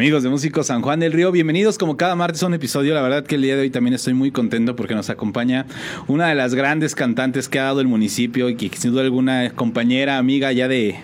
[0.00, 2.94] Amigos de Músico San Juan del Río, bienvenidos como cada martes a un episodio.
[2.94, 5.66] La verdad que el día de hoy también estoy muy contento porque nos acompaña
[6.06, 9.50] una de las grandes cantantes que ha dado el municipio y que sin duda alguna
[9.50, 10.96] compañera, amiga ya de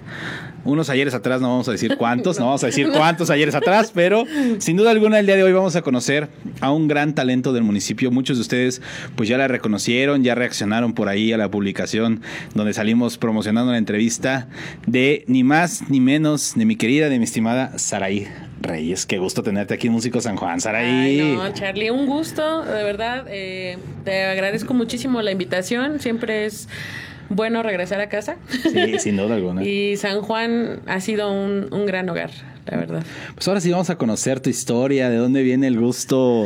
[0.66, 3.92] unos ayeres atrás, no vamos a decir cuántos, no vamos a decir cuántos ayeres atrás,
[3.94, 4.24] pero
[4.58, 6.28] sin duda alguna el día de hoy vamos a conocer
[6.60, 8.10] a un gran talento del municipio.
[8.10, 8.82] Muchos de ustedes
[9.14, 12.20] pues ya la reconocieron, ya reaccionaron por ahí a la publicación
[12.54, 14.48] donde salimos promocionando la entrevista
[14.86, 18.26] de ni más ni menos de mi querida, de mi estimada Saraí
[18.60, 19.06] Reyes.
[19.06, 21.20] Qué gusto tenerte aquí en Músico San Juan, Saraí.
[21.20, 23.26] Ay, no, Charlie, un gusto, de verdad.
[23.28, 26.00] eh, te agradezco muchísimo la invitación.
[26.00, 26.68] Siempre es
[27.28, 28.36] bueno regresar a casa.
[28.48, 29.64] Sí, sin duda alguna.
[29.66, 32.30] Y San Juan ha sido un, un gran hogar,
[32.66, 33.04] la verdad.
[33.34, 36.44] Pues ahora sí vamos a conocer tu historia, de dónde viene el gusto.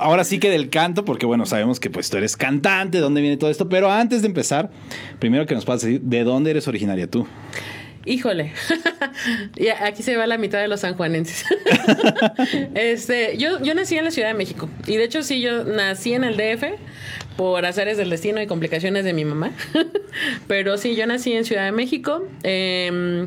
[0.00, 3.20] Ahora sí que del canto, porque bueno, sabemos que pues tú eres cantante, de dónde
[3.20, 4.70] viene todo esto, pero antes de empezar,
[5.18, 7.26] primero que nos puedas decir, ¿de dónde eres originaria tú?
[8.04, 8.52] Híjole,
[9.56, 11.44] y aquí se va la mitad de los sanjuanenses.
[12.74, 16.14] este, yo, yo nací en la Ciudad de México y de hecho sí, yo nací
[16.14, 16.64] en el DF
[17.36, 19.52] por azares del destino y complicaciones de mi mamá.
[20.48, 22.24] Pero sí, yo nací en Ciudad de México.
[22.42, 23.26] Eh,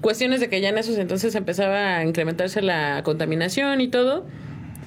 [0.00, 4.26] cuestiones de que ya en esos entonces empezaba a incrementarse la contaminación y todo.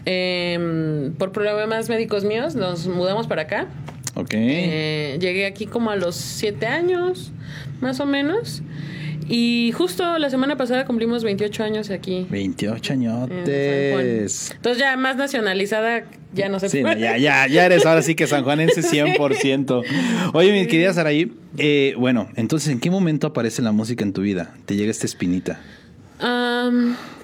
[0.06, 3.68] Eh, por problemas médicos míos nos mudamos para acá.
[4.16, 4.32] Ok.
[4.34, 7.32] Eh, llegué aquí como a los siete años,
[7.82, 8.64] más o menos.
[9.30, 12.26] Y justo la semana pasada cumplimos 28 años aquí.
[12.30, 13.32] 28 en San Juan.
[13.42, 14.52] añotes.
[14.56, 16.06] Entonces ya más nacionalizada,
[16.38, 17.02] ya no se Sí, no, puede.
[17.02, 19.84] ya, ya, ya eres ahora sí que sanjuanense 100%.
[20.34, 24.22] Oye, mi querida Saraí, eh, bueno, entonces, ¿en qué momento aparece la música en tu
[24.22, 24.54] vida?
[24.66, 25.60] ¿Te llega esta espinita?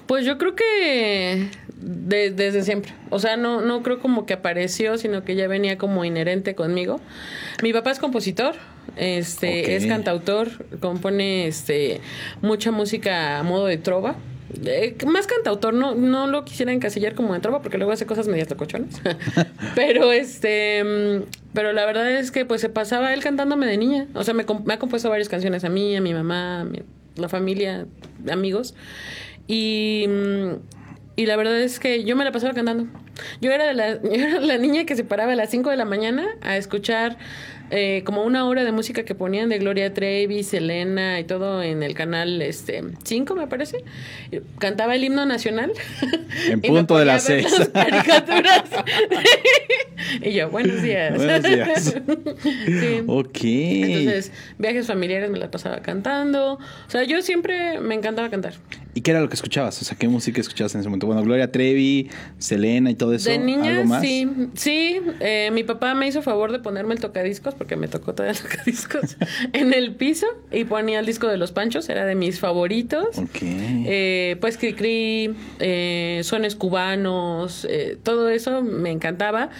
[0.06, 1.48] Pues yo creo que
[1.80, 2.92] de- desde siempre.
[3.10, 7.00] O sea, no, no creo como que apareció, sino que ya venía como inherente conmigo.
[7.62, 8.54] Mi papá es compositor,
[8.96, 10.50] este, es cantautor,
[10.80, 12.00] compone este
[12.42, 14.16] mucha música a modo de trova.
[14.64, 18.28] Eh, más cantautor, no, no lo quisiera encasillar como de trova porque luego hace cosas
[18.28, 19.00] medias tocochonas.
[19.74, 21.22] pero este mm,
[21.54, 24.08] pero la verdad es que pues se pasaba él cantándome de niña.
[24.14, 26.66] O sea, me, ha compuesto varias canciones a mí, a mi mamá,
[27.16, 27.86] la familia,
[28.30, 28.74] amigos.
[29.46, 30.54] Y, mm,
[31.16, 32.86] y la verdad es que yo me la pasaba cantando.
[33.40, 35.84] Yo era, la, yo era la niña que se paraba a las 5 de la
[35.84, 37.18] mañana a escuchar
[37.76, 41.82] eh, como una hora de música que ponían de Gloria Trevi, Selena y todo en
[41.82, 43.78] el canal este 5, me parece.
[44.58, 45.72] Cantaba el himno nacional.
[46.46, 47.58] En punto de las ver seis.
[47.58, 48.62] las caricaturas.
[50.22, 51.16] y yo, buenos días.
[51.16, 51.94] Buenos días.
[52.64, 53.02] sí.
[53.08, 53.38] Ok.
[53.42, 56.54] Entonces, viajes familiares me la pasaba cantando.
[56.54, 58.54] O sea, yo siempre me encantaba cantar.
[58.94, 59.82] ¿Y qué era lo que escuchabas?
[59.82, 61.06] O sea, ¿qué música escuchabas en ese momento?
[61.06, 63.28] Bueno, Gloria Trevi, Selena y todo eso.
[63.28, 64.02] De niña, ¿Algo más?
[64.02, 64.28] sí.
[64.54, 68.38] Sí, eh, mi papá me hizo favor de ponerme el tocadiscos, porque me tocó todavía
[68.40, 69.16] el tocadiscos,
[69.52, 73.18] en el piso y ponía el disco de los Panchos, era de mis favoritos.
[73.18, 73.38] Ok.
[73.42, 79.50] Eh, pues Cricri, eh, sones cubanos, eh, todo eso me encantaba.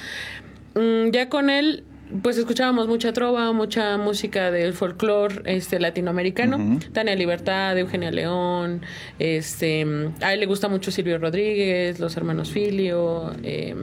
[0.74, 1.82] Mm, ya con él,
[2.22, 6.56] pues escuchábamos mucha trova, mucha música del folclore este, latinoamericano.
[6.56, 6.78] Ujú.
[6.92, 8.82] Tania Libertad, Eugenia León,
[9.18, 9.86] este,
[10.20, 13.32] a él le gusta mucho Silvio Rodríguez, los hermanos Filio.
[13.42, 13.74] eh,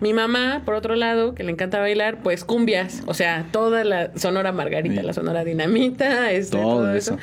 [0.00, 4.10] mi mamá, por otro lado, que le encanta bailar, pues cumbias, o sea, toda la
[4.16, 5.06] Sonora Margarita, Sí.
[5.06, 7.18] la Sonora Dinamita, este, Todo todo, eso.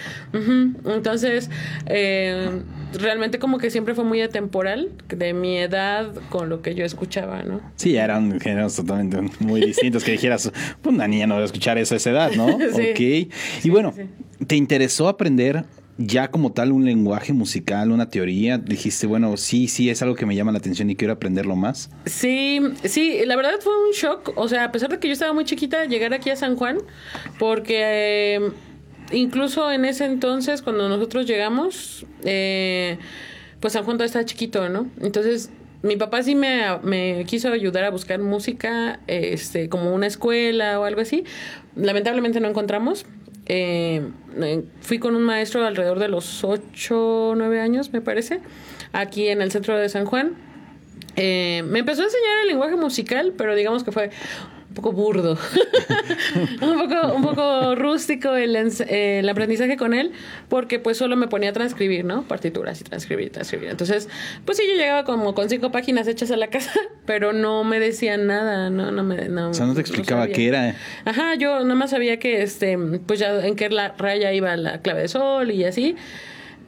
[0.86, 1.50] Entonces,
[1.86, 2.62] eh,
[2.94, 7.44] realmente como que siempre fue muy atemporal de mi edad con lo que yo escuchaba,
[7.44, 7.62] ¿no?
[7.76, 10.52] Sí, eran géneros totalmente muy distintos que dijeras,
[10.82, 12.58] pues una niña no va a escuchar eso a esa edad, ¿no?
[12.76, 12.92] Sí.
[12.92, 13.66] Ok.
[13.66, 13.94] Y bueno.
[14.48, 15.66] ¿te interesó aprender
[15.98, 18.58] ya como tal un lenguaje musical, una teoría?
[18.58, 21.90] Dijiste, bueno, sí, sí, es algo que me llama la atención y quiero aprenderlo más.
[22.06, 24.34] Sí, sí, la verdad fue un shock.
[24.36, 26.78] O sea, a pesar de que yo estaba muy chiquita, llegar aquí a San Juan,
[27.40, 28.52] porque eh,
[29.12, 32.98] incluso en ese entonces, cuando nosotros llegamos, eh,
[33.60, 34.90] pues San Juan todavía estaba chiquito, ¿no?
[35.02, 35.52] Entonces,
[35.84, 40.86] mi papá sí me, me quiso ayudar a buscar música, este, como una escuela o
[40.86, 41.24] algo así.
[41.76, 43.06] Lamentablemente no encontramos.
[43.54, 44.02] Eh,
[44.80, 48.40] fui con un maestro alrededor de los 8 o 9 años, me parece,
[48.94, 50.36] aquí en el centro de San Juan.
[51.18, 54.10] Eh, me empezó a enseñar el lenguaje musical, pero digamos que fue
[54.72, 55.38] un poco burdo,
[56.62, 60.14] un, poco, un poco rústico el, el aprendizaje con él,
[60.48, 62.24] porque pues solo me ponía a transcribir, ¿no?
[62.24, 63.68] Partituras y transcribir, transcribir.
[63.70, 64.08] Entonces,
[64.46, 66.72] pues sí, yo llegaba como con cinco páginas hechas a la casa,
[67.06, 69.28] pero no me decían nada, no, no me...
[69.28, 70.74] No, O sea, no te explicaba qué era.
[71.04, 74.82] Ajá, yo nada más sabía que, este, pues ya en qué la raya iba la
[74.82, 75.98] clave de sol y así,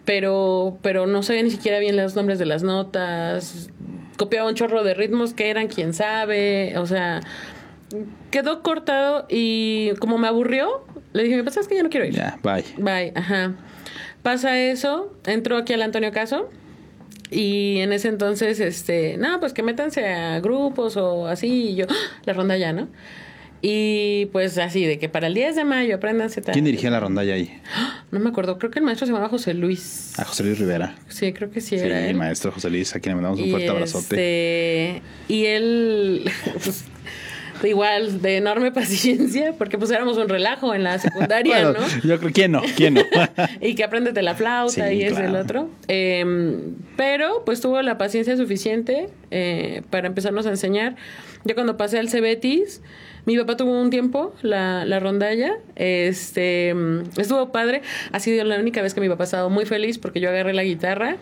[0.03, 3.69] pero, pero no sabía ni siquiera bien los nombres de las notas,
[4.17, 7.21] copiaba un chorro de ritmos que eran quién sabe, o sea,
[8.31, 12.13] quedó cortado y como me aburrió, le dije, pues es que ya no quiero ir.
[12.13, 12.63] Ya, bye.
[12.77, 13.53] Bye, ajá.
[14.21, 16.49] Pasa eso, entró aquí al Antonio Caso
[17.29, 21.85] Y en ese entonces, este, no, pues que métanse a grupos o así, y yo,
[21.89, 21.93] ¡ah!
[22.25, 22.87] la rondalla, ¿no?
[23.65, 26.51] Y pues así, de que para el 10 de mayo apréndanse tal.
[26.51, 27.61] ¿Quién dirigía la rondalla ahí?
[28.11, 30.13] No me acuerdo, creo que el maestro se llamaba José Luis.
[30.19, 30.95] A José Luis Rivera.
[31.07, 32.15] Sí, creo que sí, Sí, era él.
[32.17, 34.01] maestro José Luis, a quien le mandamos un Y, fuerte abrazote.
[34.97, 36.29] este, y él,
[36.63, 36.83] pues,
[37.67, 42.07] igual, de enorme paciencia, porque pues éramos un relajo en la secundaria, Bueno, ¿no?
[42.07, 42.61] yo creo, ¿quién no?
[42.75, 43.01] ¿Quién no?
[43.61, 45.39] y que apréndete la flauta Sí, y es el claro.
[45.41, 45.69] otro.
[45.87, 46.59] Eh,
[46.95, 50.95] pero pues tuvo la paciencia suficiente eh, para empezarnos a enseñar.
[51.45, 52.81] Yo cuando pasé al Cebetis,
[53.25, 55.55] mi papá tuvo un tiempo la, la rondalla.
[55.75, 56.73] Este
[57.17, 57.81] estuvo padre.
[58.11, 60.53] Ha sido la única vez que mi papá ha estado muy feliz porque yo agarré
[60.53, 61.17] la guitarra.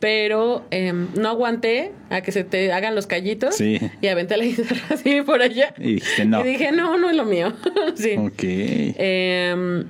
[0.00, 3.56] Pero eh, no aguanté a que se te hagan los callitos.
[3.56, 3.78] Sí.
[4.00, 5.74] Y aventé la guitarra así por allá.
[5.78, 6.44] Y dijiste, no.
[6.44, 7.52] Y dije, no, no es lo mío.
[7.94, 8.16] sí.
[8.18, 8.42] Ok.
[8.42, 9.84] Eh,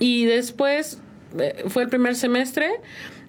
[0.00, 0.98] y después
[1.38, 2.68] eh, fue el primer semestre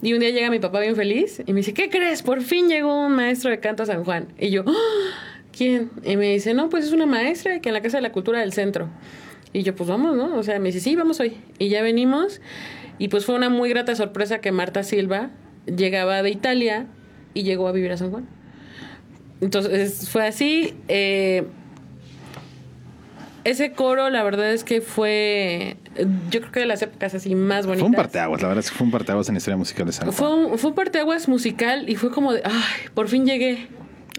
[0.01, 2.21] y un día llega mi papá bien feliz y me dice, ¿qué crees?
[2.21, 4.27] Por fin llegó un maestro de canto a San Juan.
[4.37, 5.91] Y yo, "Ah, ¿quién?
[6.03, 8.39] Y me dice, no, pues es una maestra que en la Casa de la Cultura
[8.39, 8.89] del Centro.
[9.53, 10.35] Y yo, pues vamos, ¿no?
[10.37, 11.37] O sea, me dice, sí, vamos hoy.
[11.59, 12.41] Y ya venimos.
[12.97, 15.29] Y pues fue una muy grata sorpresa que Marta Silva
[15.65, 16.87] llegaba de Italia
[17.33, 18.27] y llegó a vivir a San Juan.
[19.41, 20.73] Entonces fue así.
[20.87, 21.45] eh,
[23.45, 25.77] ese coro, la verdad es que fue,
[26.31, 27.81] yo creo que de las épocas así más bonitas.
[27.81, 29.91] Fue un parteaguas, la verdad es que fue un parteaguas en la historia musical de
[29.91, 30.15] San Juan.
[30.15, 33.67] Fue un, fue un parteaguas musical y fue como de, ay, por fin llegué.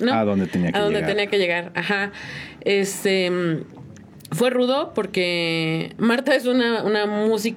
[0.01, 0.13] ¿No?
[0.13, 1.11] A donde tenía que A donde llegar.
[1.11, 2.13] tenía que llegar, ajá.
[2.63, 3.31] Este,
[4.33, 7.57] fue rudo porque Marta es una, una música,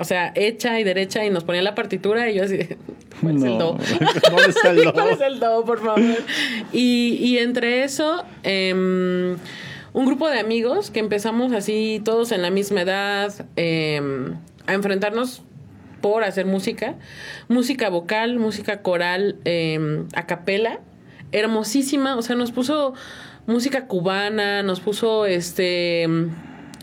[0.00, 2.58] o sea, hecha y derecha y nos ponía la partitura y yo así,
[3.20, 3.58] ¿cuál es el No.
[3.58, 3.78] do?
[4.30, 4.92] ¿Dónde está el do?
[4.94, 6.00] ¿Cuál es el do, por favor?
[6.72, 9.36] Y, y entre eso, em,
[9.92, 14.34] un grupo de amigos que empezamos así, todos en la misma edad, em,
[14.66, 15.42] a enfrentarnos
[16.00, 16.94] por hacer música,
[17.48, 20.78] música vocal, música coral, em, a capela,
[21.32, 22.94] hermosísima, o sea, nos puso
[23.46, 26.06] música cubana, nos puso este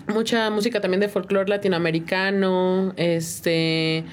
[0.08, 4.06] mucha música también de folclore latinoamericano, este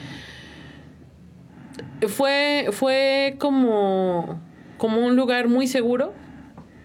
[2.09, 4.41] fue, fue como,
[4.79, 6.13] como un lugar muy seguro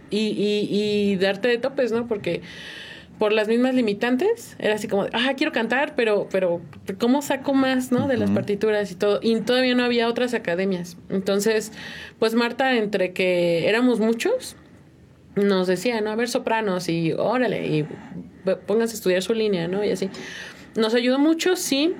[0.09, 2.07] y, y, y darte de topes, ¿no?
[2.07, 2.41] Porque
[3.19, 6.61] por las mismas limitantes, era así como, ah, quiero cantar, pero, pero,
[6.99, 8.07] ¿cómo saco más, no?
[8.07, 9.19] De las partituras y todo.
[9.23, 10.97] Y todavía no había otras academias.
[11.09, 11.71] Entonces,
[12.19, 14.55] pues Marta, entre que éramos muchos,
[15.35, 16.11] nos decía, ¿no?
[16.11, 17.85] A ver, sopranos y órale, y
[18.67, 19.83] pónganse a estudiar su línea, ¿no?
[19.83, 20.09] Y así.
[20.75, 21.95] Nos ayudó mucho, sí.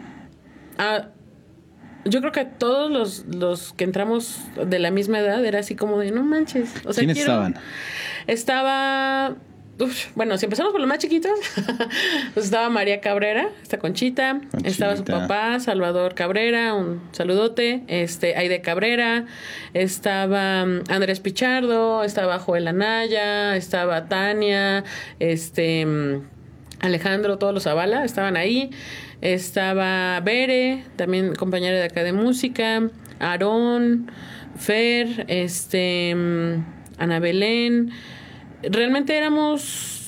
[0.78, 1.10] A,
[2.06, 5.75] yo creo que a todos los, los que entramos de la misma edad era así
[5.75, 6.72] como de, no manches.
[6.86, 7.56] O sea, ¿Quiénes quiero- estaban?
[8.28, 9.36] Estaba.
[9.79, 11.31] Uf, bueno, si empezamos por los más chiquitos,
[12.33, 14.68] pues estaba María Cabrera, esta Conchita, Conchita.
[14.69, 19.25] estaba su papá, Salvador Cabrera, un saludote, este, Aide Cabrera,
[19.74, 24.83] estaba mm, Andrés Pichardo, estaba Joel Anaya, estaba Tania,
[25.19, 26.21] este mm,
[26.80, 28.69] Alejandro, todos los Zavala estaban ahí.
[29.21, 32.87] Estaba Bere, también compañera de acá de música,
[33.19, 34.11] Aarón,
[34.57, 36.66] Fer, este mm,
[36.99, 37.92] Ana Belén.
[38.64, 40.02] Realmente éramos,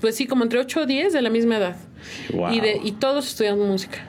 [0.00, 1.76] pues sí, como entre 8 o 10 de la misma edad.
[2.32, 2.52] Wow.
[2.52, 4.06] Y, de, y todos estudiamos música.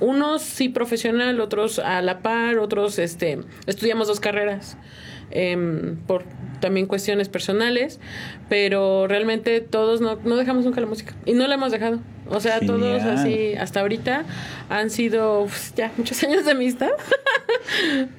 [0.00, 4.76] Unos sí profesional, otros a la par, otros este, estudiamos dos carreras
[5.30, 6.24] em, por
[6.60, 8.00] también cuestiones personales,
[8.48, 12.00] pero realmente todos no, no dejamos nunca la música y no la hemos dejado.
[12.28, 14.24] O sea, todos así, hasta ahorita
[14.68, 16.90] han sido uf, ya muchos años de amistad,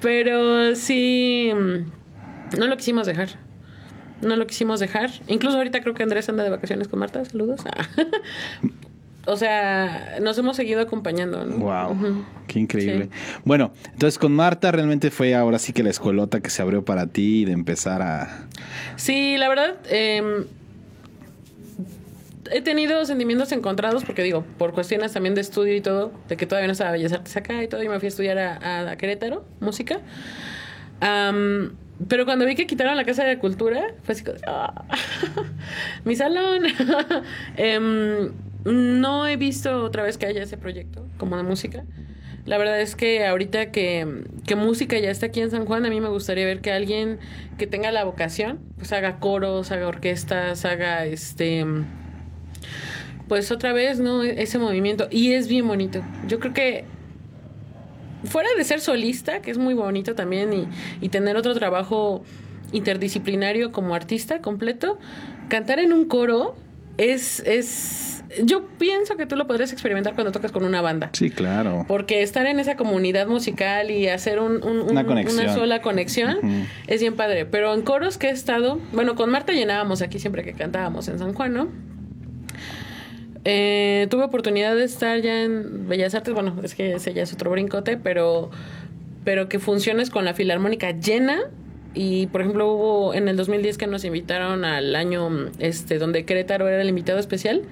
[0.00, 3.45] pero sí, mm, no lo quisimos dejar.
[4.22, 5.10] No lo quisimos dejar.
[5.28, 7.24] Incluso ahorita creo que Andrés anda de vacaciones con Marta.
[7.24, 7.60] Saludos.
[7.66, 7.86] Ah.
[9.26, 11.44] o sea, nos hemos seguido acompañando.
[11.44, 11.56] ¿no?
[11.58, 13.08] Wow, qué increíble.
[13.12, 13.40] Sí.
[13.44, 17.06] Bueno, entonces con Marta realmente fue ahora sí que la escuelota que se abrió para
[17.06, 18.46] ti de empezar a...
[18.96, 20.46] Sí, la verdad, eh,
[22.50, 26.46] he tenido sentimientos encontrados porque digo, por cuestiones también de estudio y todo, de que
[26.46, 28.96] todavía no estaba Bellas Artes acá y todo, y me fui a estudiar a, a
[28.96, 30.00] Querétaro, música.
[31.00, 31.72] Am,
[32.08, 34.84] pero cuando vi que quitaron la Casa de Cultura, fue así como, "Ah,
[36.04, 36.64] mi salón.
[37.56, 38.32] Em,
[38.64, 41.84] no he visto otra vez que haya ese proyecto como de música.
[42.44, 45.90] La verdad es que ahorita que, que música ya está aquí en San Juan, a
[45.90, 47.18] mí me gustaría ver que alguien
[47.58, 51.64] que tenga la vocación, pues haga coros, haga orquestas, haga este
[53.28, 54.22] pues otra vez, ¿no?
[54.22, 55.08] Ese movimiento.
[55.10, 56.02] Y es bien bonito.
[56.28, 56.84] Yo creo que
[58.26, 60.68] fuera de ser solista, que es muy bonito también, y,
[61.00, 62.22] y tener otro trabajo
[62.72, 64.98] interdisciplinario como artista completo,
[65.48, 66.56] cantar en un coro
[66.98, 71.10] es, es, yo pienso que tú lo podrías experimentar cuando tocas con una banda.
[71.12, 71.84] Sí, claro.
[71.88, 74.94] Porque estar en esa comunidad musical y hacer un, un- un-
[75.44, 76.38] Una sola conexión
[76.86, 77.44] es bien padre.
[77.46, 81.18] Pero en coros que he estado, bueno, con Marta llenábamos aquí siempre que cantábamos en
[81.18, 81.68] San Juan, ¿no?
[83.48, 87.32] Eh, tuve oportunidad de estar ya en Bellas Artes, bueno, es que ese ya es
[87.32, 88.50] otro brincote, pero,
[89.22, 91.42] pero que funciones con la filarmónica llena.
[91.94, 96.66] Y por ejemplo, hubo en el 2010 que nos invitaron al año este donde Querétaro
[96.66, 97.62] era el invitado especial.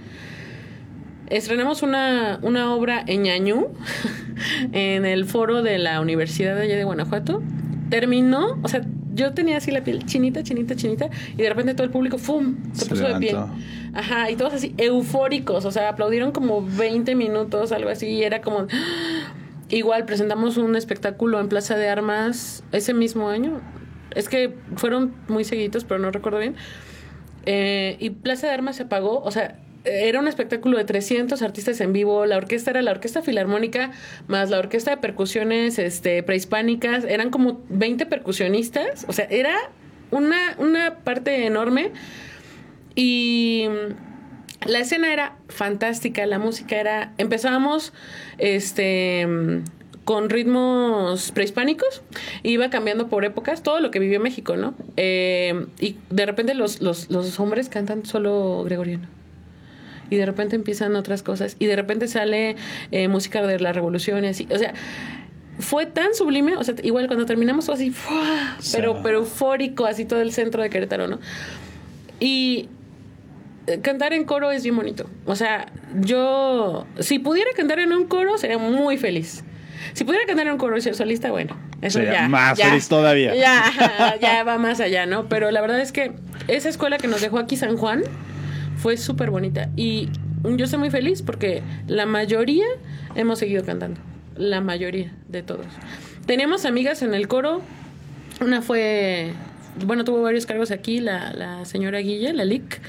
[1.29, 3.67] Estrenamos una, una obra en Ñañú,
[4.73, 7.43] en el foro de la Universidad de allá de Guanajuato.
[7.91, 8.83] Terminó, o sea,
[9.15, 12.57] yo tenía así la piel chinita, chinita, chinita, y de repente todo el público, ¡fum!
[12.73, 13.33] Se, Se puso de pie.
[13.33, 13.55] levantó.
[13.95, 18.41] Ajá, y todos así eufóricos, o sea, aplaudieron como 20 minutos, algo así, y era
[18.41, 18.67] como...
[19.71, 23.61] Igual presentamos un espectáculo en Plaza de Armas ese mismo año.
[24.15, 26.55] Es que fueron muy seguidos, pero no recuerdo bien.
[27.47, 31.81] Eh, y Plaza de Armas se apagó, o sea, era un espectáculo de 300 artistas
[31.81, 33.91] en vivo, la orquesta era la orquesta filarmónica
[34.29, 39.55] más la orquesta de percusiones este, prehispánicas, eran como 20 percusionistas, o sea, era
[40.11, 41.91] una, una parte enorme.
[42.97, 43.67] Y
[44.67, 47.93] la escena era fantástica, la música era, empezábamos
[48.39, 49.27] este
[50.05, 52.03] con ritmos prehispánicos,
[52.43, 54.75] iba cambiando por épocas, todo lo que vivió México, ¿no?
[54.99, 59.09] Eh, y de repente los, los, los hombres cantan solo gregoriano
[60.11, 62.57] y de repente empiezan otras cosas y de repente sale
[62.91, 64.75] eh, música de la revolución y así, o sea,
[65.59, 67.95] fue tan sublime, o sea, igual cuando terminamos fue así,
[68.73, 71.21] pero pero eufórico así todo el centro de Querétaro, ¿no?
[72.21, 72.69] Y
[73.67, 75.09] eh, cantar en coro es bien bonito.
[75.27, 79.45] O sea, yo si pudiera cantar en un coro sería muy feliz.
[79.93, 82.29] Si pudiera cantar en un coro y ser solista, bueno, eso Sería ya.
[82.29, 83.35] más ya, feliz todavía.
[83.35, 85.29] Ya, ya va más allá, ¿no?
[85.29, 86.13] Pero la verdad es que
[86.49, 88.03] esa escuela que nos dejó aquí San Juan
[88.77, 89.71] fue súper bonita.
[89.77, 90.09] Y
[90.43, 92.67] yo estoy muy feliz porque la mayoría
[93.15, 94.01] hemos seguido cantando.
[94.37, 95.67] La mayoría de todos.
[96.27, 97.63] Teníamos amigas en el coro.
[98.41, 99.33] Una fue,
[99.85, 102.81] bueno, tuvo varios cargos aquí, la, la señora Guille, la LIC.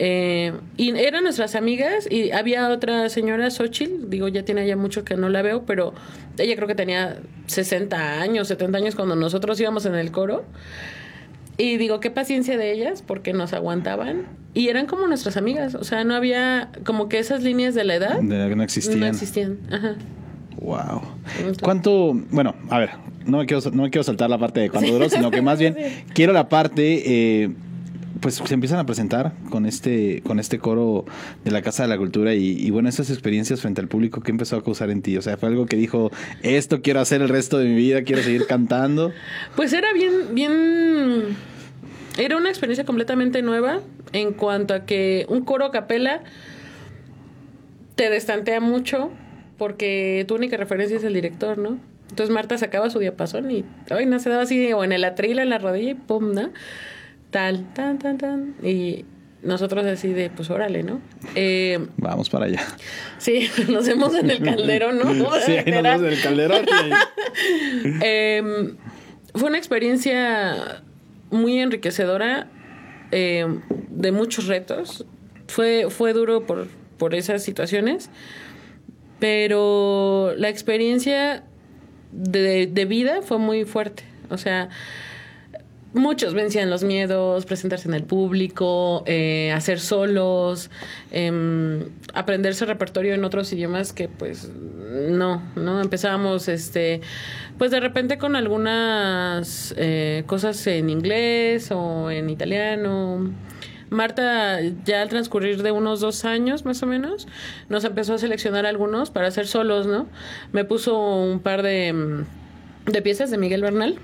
[0.00, 5.02] Eh, y eran nuestras amigas y había otra señora, Xochitl, digo, ya tiene ya mucho
[5.02, 5.92] que no la veo, pero
[6.38, 10.44] ella creo que tenía 60 años, 70 años cuando nosotros íbamos en el coro.
[11.58, 14.26] Y digo, qué paciencia de ellas, porque nos aguantaban.
[14.54, 17.96] Y eran como nuestras amigas, o sea, no había como que esas líneas de la
[17.96, 18.20] edad.
[18.20, 19.00] De- no existían.
[19.00, 19.96] No existían, ajá.
[20.60, 21.02] Wow.
[21.60, 22.14] ¿Cuánto?
[22.30, 22.90] Bueno, a ver,
[23.26, 25.58] no me quiero, no me quiero saltar la parte de cuánto duró, sino que más
[25.58, 25.76] bien
[26.14, 27.50] quiero la parte, eh,
[28.20, 31.04] pues se empiezan a presentar con este, con este coro
[31.44, 34.30] de la Casa de la Cultura y, y bueno, esas experiencias frente al público, ¿qué
[34.30, 35.16] empezó a causar en ti?
[35.16, 36.10] O sea, fue algo que dijo,
[36.42, 39.12] esto quiero hacer el resto de mi vida, quiero seguir cantando.
[39.56, 41.36] Pues era bien, bien.
[42.16, 43.80] Era una experiencia completamente nueva
[44.12, 46.22] en cuanto a que un coro a capela
[47.94, 49.10] te destantea mucho
[49.56, 51.78] porque tu única referencia es el director, ¿no?
[52.10, 55.38] Entonces Marta sacaba su diapasón y ay, no se daba así, o en el atril,
[55.38, 56.50] en la rodilla y pum, ¿no?
[57.30, 58.54] Tal, tan, tan, tan.
[58.62, 59.04] Y
[59.42, 61.00] nosotros así de, pues órale, ¿no?
[61.34, 62.62] Eh, Vamos para allá.
[63.18, 65.30] sí, nos vemos en el calderón, ¿no?
[65.46, 66.66] Sí, ahí nos vemos en el calderón.
[68.02, 68.74] Eh,
[69.34, 70.82] fue una experiencia
[71.30, 72.48] muy enriquecedora,
[73.12, 73.46] eh,
[73.90, 75.06] de muchos retos.
[75.46, 76.66] Fue, fue duro por,
[76.98, 78.10] por esas situaciones,
[79.20, 81.44] pero la experiencia
[82.12, 84.02] de, de vida fue muy fuerte.
[84.30, 84.68] O sea,
[85.94, 90.70] muchos vencían los miedos, presentarse en el público, eh, hacer solos,
[91.10, 94.50] em, aprenderse repertorio en otros idiomas que pues
[95.10, 97.00] no, no empezábamos este
[97.56, 103.30] pues de repente con algunas eh, cosas en inglés o en italiano.
[103.90, 107.26] Marta, ya al transcurrir de unos dos años más o menos,
[107.70, 110.06] nos empezó a seleccionar algunos para hacer solos, ¿no?
[110.52, 112.24] Me puso un par de,
[112.84, 113.98] de piezas de Miguel Bernal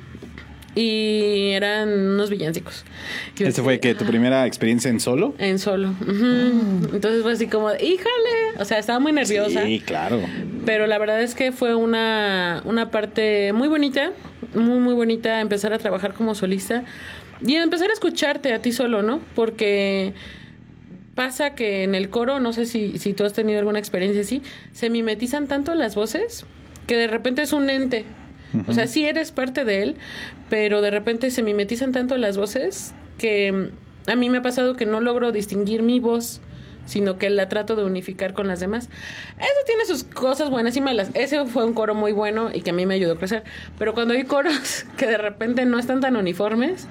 [0.75, 2.85] y eran unos villancicos.
[3.37, 5.35] Yo ¿Este fue que tu primera experiencia en solo?
[5.39, 5.91] En solo.
[6.01, 6.89] ujú.
[6.95, 9.65] Entonces fue así como, híjole, o sea, estaba muy nerviosa.
[9.65, 10.21] Sí, claro.
[10.67, 14.13] Pero la verdad es que fue una, una parte muy bonita,
[14.55, 16.85] muy, muy bonita empezar a trabajar como solista
[17.45, 19.21] y empezar a escucharte a ti solo, ¿no?
[19.35, 20.15] Porque
[21.15, 24.43] pasa que en el coro, no sé si, si tú has tenido alguna experiencia así,
[24.73, 26.47] se mimetizan tanto las voces
[26.87, 28.05] que de repente es un ente.
[28.67, 29.97] O sea, sí eres parte de él,
[30.49, 34.77] pero de repente se mimetizan tanto las voces que mm, a mí me ha pasado
[34.77, 36.41] que no logro distinguir mi voz,
[36.87, 38.89] sino que la trato de unificar con las demás.
[39.39, 41.11] Eso tiene sus cosas buenas y malas.
[41.15, 43.45] Ese fue un coro muy bueno y que a mí me ayudó a crecer.
[43.79, 46.87] Pero cuando hay coros que de repente no están tan uniformes,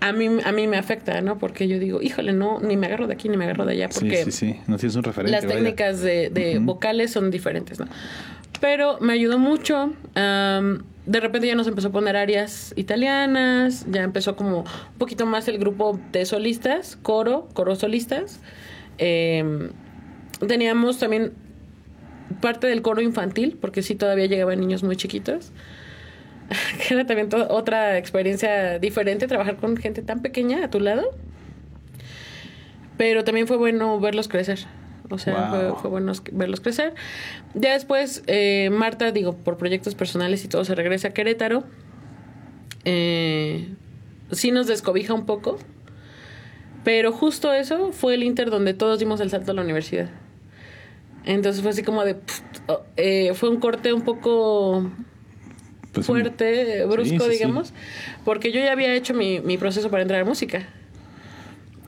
[0.00, 1.38] a mí, a mí me afecta, ¿no?
[1.38, 3.88] Porque yo digo, híjole, no, ni me agarro de aquí ni me agarro de allá.
[3.88, 4.60] Porque sí, sí, sí.
[4.66, 5.32] No tienes un referente.
[5.32, 5.56] las vaya.
[5.56, 7.86] técnicas de, de vocales son diferentes, ¿no?
[8.64, 9.92] Pero me ayudó mucho.
[10.14, 15.48] de repente ya nos empezó a poner áreas italianas, ya empezó como un poquito más
[15.48, 18.40] el grupo de solistas, coro, coro solistas.
[18.96, 19.68] Em,
[20.48, 21.34] teníamos también
[22.40, 25.52] parte del coro infantil, porque sí todavía llegaban niños muy chiquitos.
[26.90, 31.10] Era también otra experiencia diferente trabajar con gente tan pequeña a tu lado.
[32.96, 34.60] Pero también fue bueno verlos crecer.
[35.14, 35.50] O sea, Wow.
[35.72, 36.94] fue, fue bueno verlos crecer.
[37.54, 41.64] Ya después, eh, Marta, digo, por proyectos personales y todo, se regresa a Querétaro.
[42.84, 43.68] Eh,
[44.30, 45.58] sí nos descobija un poco.
[46.84, 50.10] Pero justo eso fue el Inter donde todos dimos el salto a la universidad.
[51.24, 52.16] Entonces fue así como de...
[52.16, 54.90] pff, oh, eh, fue un corte un poco
[55.92, 57.30] Pues, fuerte, brusco, sí, sí.
[57.30, 57.72] digamos,
[58.26, 60.68] porque yo ya había hecho mi, mi proceso para entrar a música.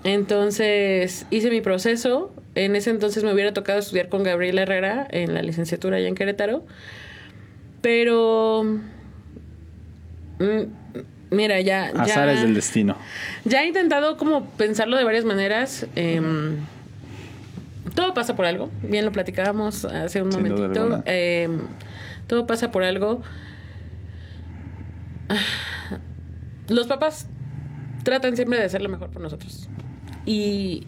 [0.06, 2.32] Entonces hice mi proceso.
[2.54, 6.14] En ese entonces me hubiera tocado estudiar con Gabriela Herrera en la licenciatura allá en
[6.14, 6.64] Querétaro.
[7.82, 8.64] Pero.
[10.38, 10.62] mm,
[11.30, 11.92] Mira, ya.
[11.92, 12.96] ya Azares del destino.
[13.44, 15.86] ya he intentado como pensarlo de varias maneras.
[15.96, 16.56] em,
[17.96, 18.70] todo pasa por algo.
[18.82, 21.02] Bien lo platicábamos hace un Sin momentito.
[21.04, 21.62] Em,
[22.28, 23.22] todo pasa por algo.
[26.68, 27.26] Los papás
[28.04, 29.68] tratan siempre de hacer lo mejor por nosotros.
[30.26, 30.86] Y,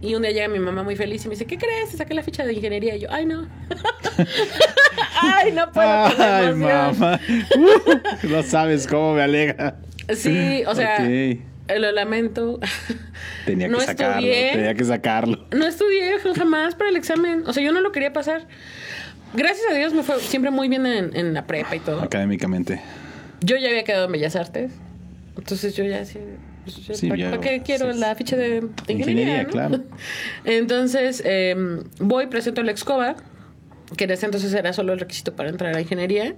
[0.00, 1.90] y un día llega mi mamá muy feliz y me dice, ¿qué crees?
[1.90, 2.94] Te saqué la ficha de ingeniería.
[2.96, 3.48] Y yo, ay, no.
[5.22, 5.88] ay, no puedo.
[5.88, 6.98] Ay, emoción".
[7.00, 7.20] mamá.
[7.56, 9.76] Uh, no sabes cómo me alegra.
[10.14, 11.04] Sí, o sea, Ok.
[11.08, 11.40] eh,
[11.78, 12.60] lo lamento.
[13.46, 14.16] Tenía que sacarlo.
[14.26, 14.52] estudié.
[14.52, 15.46] Tenía que sacarlo.
[15.52, 17.44] No estudié jamás para el examen.
[17.46, 18.46] O sea, yo no lo quería pasar.
[19.32, 22.02] Gracias a Dios me fue siempre muy bien en, en la prepa y todo.
[22.02, 22.80] Académicamente.
[23.40, 24.72] Yo ya había quedado en Bellas Artes.
[25.36, 26.18] Entonces yo ya así.
[26.66, 29.42] Sí, ¿Para, qué quiero sí, la ficha de, de ingeniería?
[29.42, 29.48] Ingeniería, no?
[29.50, 29.84] claro.
[30.44, 31.54] Entonces eh,
[31.98, 33.16] voy, presento la Excoba,
[33.96, 36.34] que en ese entonces era solo el requisito para entrar a ingeniería.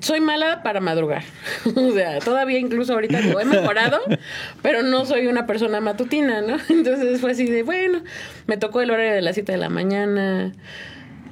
[0.00, 1.22] Soy mala para madrugar.
[1.76, 4.00] o sea, todavía incluso ahorita lo he mejorado,
[4.62, 6.56] pero no soy una persona matutina, ¿no?
[6.68, 8.02] Entonces fue así de, bueno,
[8.46, 10.52] me tocó el horario de las 7 de la mañana,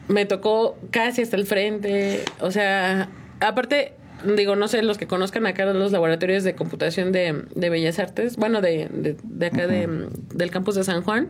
[0.09, 3.09] me tocó casi hasta el frente, o sea,
[3.41, 3.95] aparte,
[4.37, 8.37] digo, no sé, los que conozcan acá los laboratorios de computación de, de Bellas Artes,
[8.37, 11.29] bueno, de, de, de acá de, del campus de San Juan,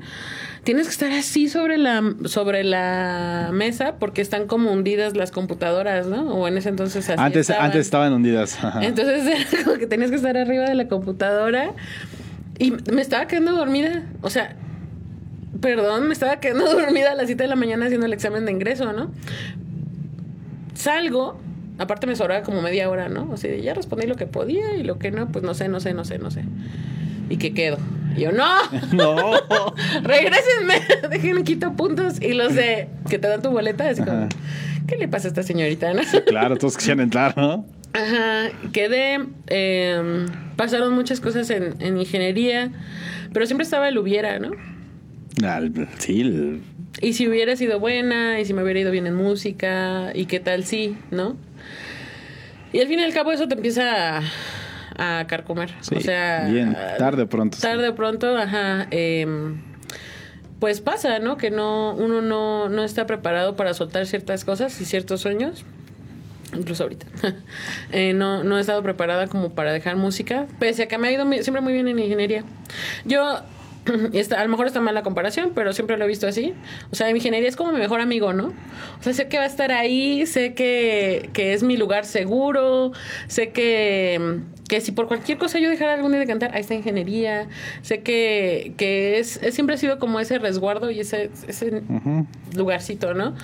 [0.64, 6.07] tienes que estar así sobre la, sobre la mesa porque están como hundidas las computadoras,
[6.07, 6.35] ¿no?
[6.35, 7.66] O en ese entonces así Antes, estaban.
[7.66, 8.59] antes estaban hundidas.
[8.81, 11.72] Entonces era como que tenías que estar arriba de la computadora
[12.59, 14.02] y me estaba quedando dormida.
[14.20, 14.57] O sea,
[15.61, 18.52] perdón, me estaba quedando dormida a las 7 de la mañana haciendo el examen de
[18.52, 19.11] ingreso, ¿no?
[20.74, 21.38] Salgo,
[21.78, 23.28] aparte me sobraba como media hora, ¿no?
[23.30, 25.80] O sea, ya respondí lo que podía y lo que no, pues no sé, no
[25.80, 26.44] sé, no sé, no sé.
[27.28, 27.78] ¿Y qué quedo?
[28.16, 28.46] Y yo, no,
[28.92, 29.40] no.
[30.02, 30.74] regrésenme,
[31.11, 34.28] dejen quito puntos y los de que te dan tu boleta, así como.
[34.87, 35.94] ¿qué le pasa a esta señorita?
[35.94, 36.02] no?
[36.26, 37.64] Claro, todos quisieran entrar, ¿no?
[37.94, 39.20] Ajá, quedé.
[39.48, 42.70] eh, pasaron muchas cosas en, en ingeniería,
[43.32, 44.50] pero siempre estaba el hubiera, ¿no?
[45.46, 46.61] Al- sí, el-
[47.00, 50.40] Y si hubiera sido buena, y si me hubiera ido bien en música, y qué
[50.40, 51.37] tal sí, ¿no?
[52.72, 55.72] Y al fin y al cabo eso te empieza a, a carcomer.
[55.81, 57.57] sí, o sea, bien, tarde o pronto.
[57.57, 57.62] sí.
[57.62, 58.87] tarde o pronto, ajá.
[58.90, 59.61] em,
[60.61, 61.37] pues pasa, ¿no?
[61.37, 65.64] Que no, uno no, no está preparado para soltar ciertas cosas y ciertos sueños.
[66.57, 67.07] Incluso ahorita.
[67.92, 70.46] Eh, no, no he estado preparada como para dejar música.
[70.59, 72.44] Pese a que me ha ido muy- siempre muy bien en ingeniería.
[73.05, 73.40] Yo,
[74.12, 76.54] está, a lo mejor está mal la comparación, pero siempre lo he visto así.
[76.90, 78.46] O sea, mi ingeniería es como mi mejor amigo, ¿no?
[79.00, 82.92] O sea, sé que va a estar ahí, sé que, que es mi lugar seguro,
[83.26, 86.74] sé que, que si por cualquier cosa yo dejara algún día de cantar, ahí está
[86.74, 87.48] ingeniería.
[87.82, 91.82] Sé que, que es, es- siempre ha sido como ese resguardo y ese, ese
[92.54, 93.34] lugarcito, ¿no?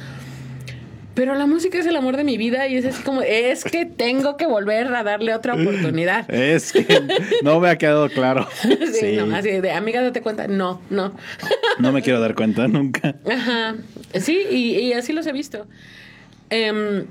[1.18, 3.84] Pero la música es el amor de mi vida y es así como, es que
[3.84, 6.30] tengo que volver a darle otra oportunidad.
[6.32, 6.86] Es que
[7.42, 8.46] no me ha quedado claro.
[8.62, 10.46] Sí, Sí, no, así de, amiga, date cuenta.
[10.46, 11.16] No, no.
[11.80, 13.16] no me quiero dar cuenta nunca.
[13.28, 13.74] Ajá.
[14.14, 15.66] Sí, y, y así los he visto.
[16.50, 17.06] Em,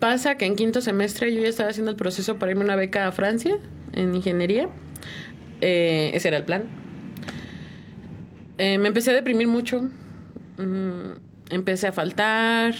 [0.00, 2.74] pasa que en quinto semestre yo ya estaba haciendo el proceso para irme a una
[2.74, 3.58] beca a Francia
[3.92, 4.68] en ingeniería.
[5.60, 6.64] Eh, ese era el plan.
[8.58, 9.88] Eh, me empecé a deprimir mucho.
[10.58, 11.12] Mm,
[11.50, 12.74] empecé a faltar.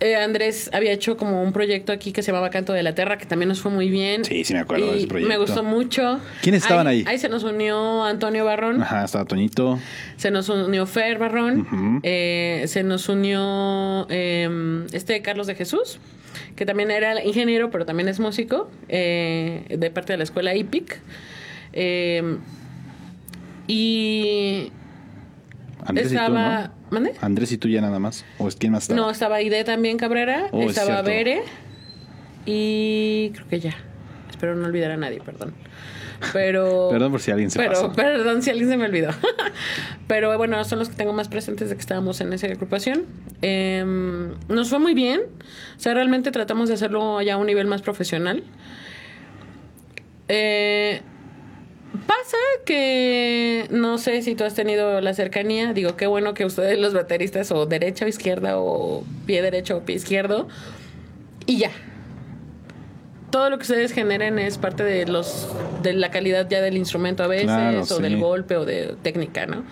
[0.00, 3.18] Eh, Andrés había hecho como un proyecto aquí que se llamaba Canto de la Tierra,
[3.18, 4.24] que también nos fue muy bien.
[4.24, 5.28] Sí, sí me acuerdo de ese proyecto.
[5.28, 6.18] Me gustó mucho.
[6.42, 7.04] ¿Quiénes estaban ahí?
[7.06, 9.78] Ahí se nos unió Antonio Barrón, Ajá, estaba Toñito.
[10.16, 15.98] se nos unió Fer Barrón, eh, se nos unió eh, este Carlos de Jesús,
[16.56, 20.98] que también era ingeniero, pero también es músico, eh, de parte de la escuela IPIC.
[21.72, 22.38] Eh,
[23.66, 24.72] y
[25.84, 26.60] Andrés y tú, estaba...
[26.62, 26.79] ¿no?
[26.90, 27.12] ¿Mande?
[27.20, 28.24] Andrés y tú ya nada más.
[28.38, 29.00] ¿O es quién más estaba?
[29.00, 31.04] No, estaba Ide también Cabrera, Oh, es estaba cierto.
[31.04, 31.42] Bere
[32.46, 33.74] y creo que ya.
[34.28, 35.54] Espero no olvidar a nadie, perdón.
[36.32, 37.92] Pero Perdón por si alguien se pero pasó.
[37.92, 39.10] perdón si alguien se me olvidó.
[40.08, 43.04] pero bueno, son los que tengo más presentes de que estábamos en esa agrupación.
[43.42, 45.20] Em, nos fue muy bien.
[45.76, 48.42] O sea, realmente tratamos de hacerlo ya a un nivel más profesional.
[50.28, 51.02] Eh,
[52.06, 55.72] Pasa que no sé si tú has tenido la cercanía.
[55.72, 59.80] Digo, qué bueno que ustedes, los bateristas, o derecha o izquierda, o pie derecho o
[59.80, 60.48] pie izquierdo,
[61.46, 61.70] y ya.
[63.30, 65.48] Todo lo que ustedes generen es parte de los
[65.82, 68.02] de la calidad ya del instrumento a veces, Claro, o sí.
[68.02, 69.64] del golpe, o de técnica, ¿no?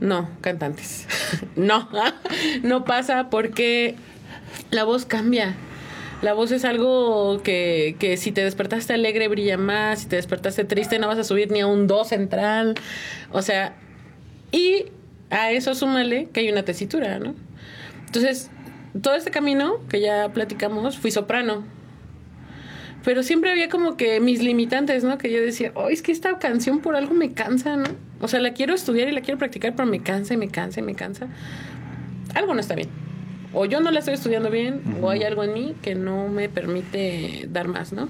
[0.00, 1.06] No, cantantes.
[1.56, 1.88] no,
[2.62, 3.94] no pasa porque
[4.70, 5.54] la voz cambia.
[6.22, 10.64] La voz es algo que, que si te despertaste alegre brilla más, si te despertaste
[10.64, 12.74] triste no vas a subir ni a un do central.
[13.32, 13.74] O sea,
[14.52, 14.84] y
[15.30, 17.34] a eso súmale que hay una tesitura, ¿no?
[18.06, 18.50] Entonces,
[19.00, 21.64] todo este camino que ya platicamos, fui soprano.
[23.02, 25.18] Pero siempre había como que mis limitantes, ¿no?
[25.18, 27.88] Que yo decía, oh, es que esta canción por algo me cansa, ¿no?
[28.20, 30.78] O sea, la quiero estudiar y la quiero practicar, pero me cansa y me cansa
[30.78, 31.26] y me cansa.
[32.34, 32.90] Algo no está bien.
[33.54, 36.48] O yo no la estoy estudiando bien, o hay algo en mí que no me
[36.48, 38.08] permite dar más, ¿no?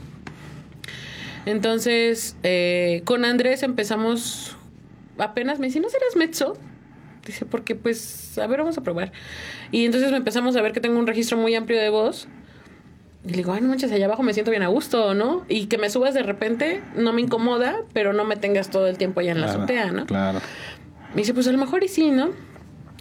[1.47, 4.57] Entonces, eh, con Andrés empezamos,
[5.19, 6.57] apenas me dice, ¿no serás mezzo?
[7.27, 9.13] Dice, porque pues, a ver, vamos a probar.
[9.71, 12.29] Y entonces empezamos a ver que tengo un registro muy amplio de voz.
[13.25, 15.45] Y le digo, ay, no manches, allá abajo me siento bien a gusto, ¿no?
[15.49, 18.99] Y que me subas de repente no me incomoda, pero no me tengas todo el
[18.99, 20.07] tiempo allá en la azotea, ¿no?
[20.07, 20.41] Claro.
[21.15, 22.31] Me dice, pues a lo mejor y sí, ¿no?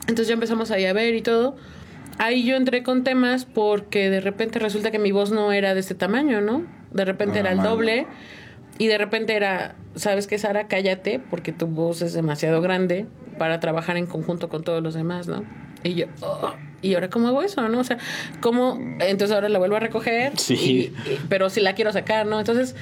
[0.01, 1.55] Entonces ya empezamos ahí a ver y todo.
[2.17, 5.79] Ahí yo entré con temas porque de repente resulta que mi voz no era de
[5.79, 6.63] este tamaño, ¿no?
[6.91, 8.05] De repente Ah, era el doble
[8.77, 10.67] y de repente era, ¿sabes qué, Sara?
[10.67, 13.05] Cállate porque tu voz es demasiado grande
[13.37, 15.43] para trabajar en conjunto con todos los demás, ¿no?
[15.83, 17.79] Y yo, "Oh, ¿y ahora cómo hago eso, no?
[17.79, 17.97] O sea,
[18.39, 18.77] ¿cómo?
[18.99, 20.53] Entonces ahora la vuelvo a recoger, Sí.
[20.53, 20.69] y-
[21.11, 22.39] y- pero si la quiero sacar, ¿no?
[22.39, 22.75] Entonces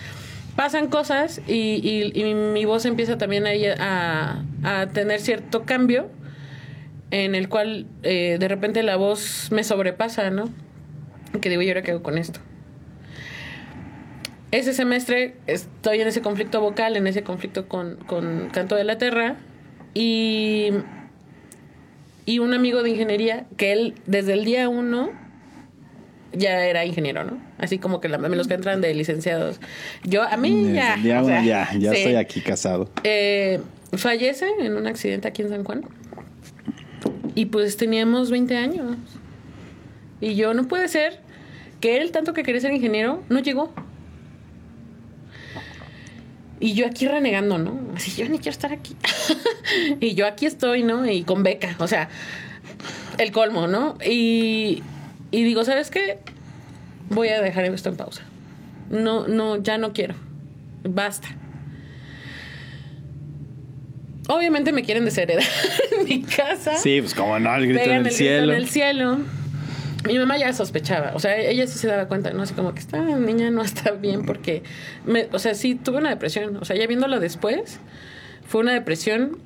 [0.58, 6.10] pasan cosas y, y- y mi voz empieza también ahí a, a tener cierto cambio
[7.12, 10.50] en el cual eh, de repente la voz me sobrepasa, ¿no?
[11.42, 12.40] Que digo, ¿y ahora qué hago con esto?
[14.52, 18.98] Ese semestre estoy en ese conflicto vocal, en ese conflicto con, con Canto de la
[18.98, 19.36] Terra
[19.94, 20.70] y,
[22.26, 25.12] y un amigo de ingeniería que él desde el día uno
[26.34, 27.38] ya era ingeniero, ¿no?
[27.60, 29.60] Así como que la- los que entran de licenciados.
[30.04, 30.82] Yo, a mí ya.
[30.82, 31.98] Desde el día uno sea, ya, ya sí.
[31.98, 32.90] estoy aquí casado.
[33.04, 33.60] Eh,
[33.94, 35.84] fallece en un accidente aquí en San Juan.
[37.40, 38.98] Y pues teníamos 20 años.
[40.20, 41.22] Y yo, no puede ser
[41.80, 43.74] que él, tanto que quería ser ingeniero, no llegó.
[46.60, 47.80] Y yo aquí renegando, ¿no?
[47.96, 48.94] Así, yo ni quiero estar aquí.
[50.02, 51.10] y yo aquí estoy, ¿no?
[51.10, 52.10] Y con beca, o sea,
[53.18, 53.98] el colmo, ¿no?
[54.06, 54.84] Y,
[55.32, 56.20] y digo, ¿sabes qué?
[57.10, 58.24] Voy a dejar esto en pausa.
[58.90, 60.16] No, no, ya no quiero.
[60.84, 61.30] Basta.
[64.32, 65.44] Obviamente me quieren desheredar
[66.00, 66.78] en mi casa.
[66.78, 68.54] Sí, pues como no, el grito Pegan en el, el grito cielo.
[68.54, 69.18] en el cielo.
[70.08, 72.44] Mi mamá ya sospechaba, o sea, ella sí se daba cuenta, ¿no?
[72.44, 74.64] Así como que esta niña no está bien porque,
[75.04, 77.80] me, o sea, sí tuve una depresión, o sea, ya viéndolo después,
[78.48, 79.40] fue una depresión.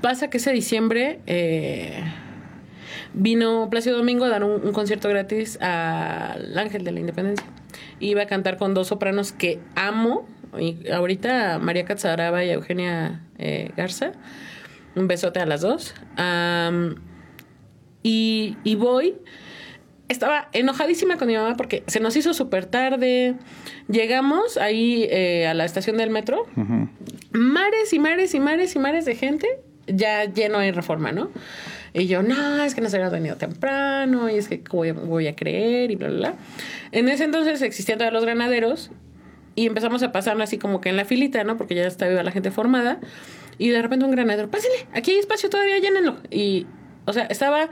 [0.00, 2.02] Pasa que ese diciembre eh,
[3.12, 7.46] vino Plácido Domingo a dar un, un concierto gratis al Ángel de la Independencia.
[8.00, 10.26] Iba a cantar con dos sopranos que amo,
[10.58, 14.12] y ahorita María Catzaraba y Eugenia eh, Garza.
[14.94, 15.94] Un besote a las dos.
[18.02, 19.16] Y, y voy.
[20.08, 23.34] Estaba enojadísima con mi mamá porque se nos hizo súper tarde.
[23.88, 26.46] Llegamos ahí eh, a la estación del metro.
[27.32, 29.46] Mares y mares y mares y mares de gente.
[29.86, 31.30] Ya lleno en reforma, ¿no?
[31.94, 35.34] Y yo, no, es que nos habíamos venido temprano y es que voy, voy a
[35.34, 36.34] creer y bla, bla, bla.
[36.92, 38.90] En ese entonces existían todos los granaderos
[39.58, 41.56] y empezamos a pasar así como que en la filita, ¿no?
[41.56, 43.00] Porque ya estaba la gente formada.
[43.58, 46.18] Y de repente un granadero, pásale, aquí hay espacio todavía, llénenlo.
[46.30, 46.68] Y,
[47.06, 47.68] o sea, estaba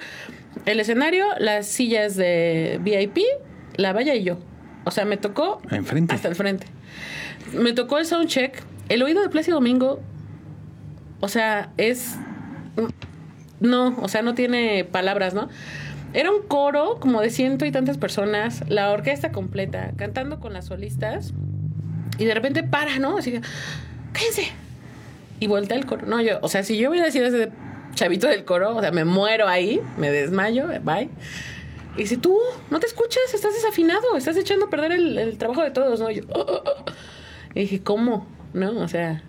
[0.64, 3.18] el escenario, las sillas de VIP,
[3.76, 4.36] la valla y yo.
[4.82, 6.12] O sea, me tocó Enfrente.
[6.12, 6.66] hasta el frente.
[7.52, 8.60] Me tocó el soundcheck.
[8.88, 10.00] El oído de Plácido Domingo,
[11.20, 12.16] o sea, es...
[13.60, 15.48] No, o sea, no tiene palabras, ¿no?
[16.14, 20.66] Era un coro como de ciento y tantas personas, la orquesta completa, cantando con las
[20.66, 21.32] solistas.
[22.18, 23.18] Y de repente para, ¿no?
[23.18, 23.40] Así que,
[24.12, 24.48] cállense.
[25.40, 26.06] Y voltea el coro.
[26.06, 27.50] No, yo, o sea, si yo hubiera sido ese
[27.94, 31.08] chavito del coro, o sea, me muero ahí, me desmayo, bye.
[31.96, 32.38] Y dice, tú,
[32.70, 36.10] no te escuchas, estás desafinado, estás echando a perder el, trabajo de todos, ¿no?
[36.10, 36.84] Yo, "Oh, oh, oh".
[37.54, 38.26] Y dije, ¿cómo?
[38.52, 38.78] ¿No?
[38.80, 39.22] O sea,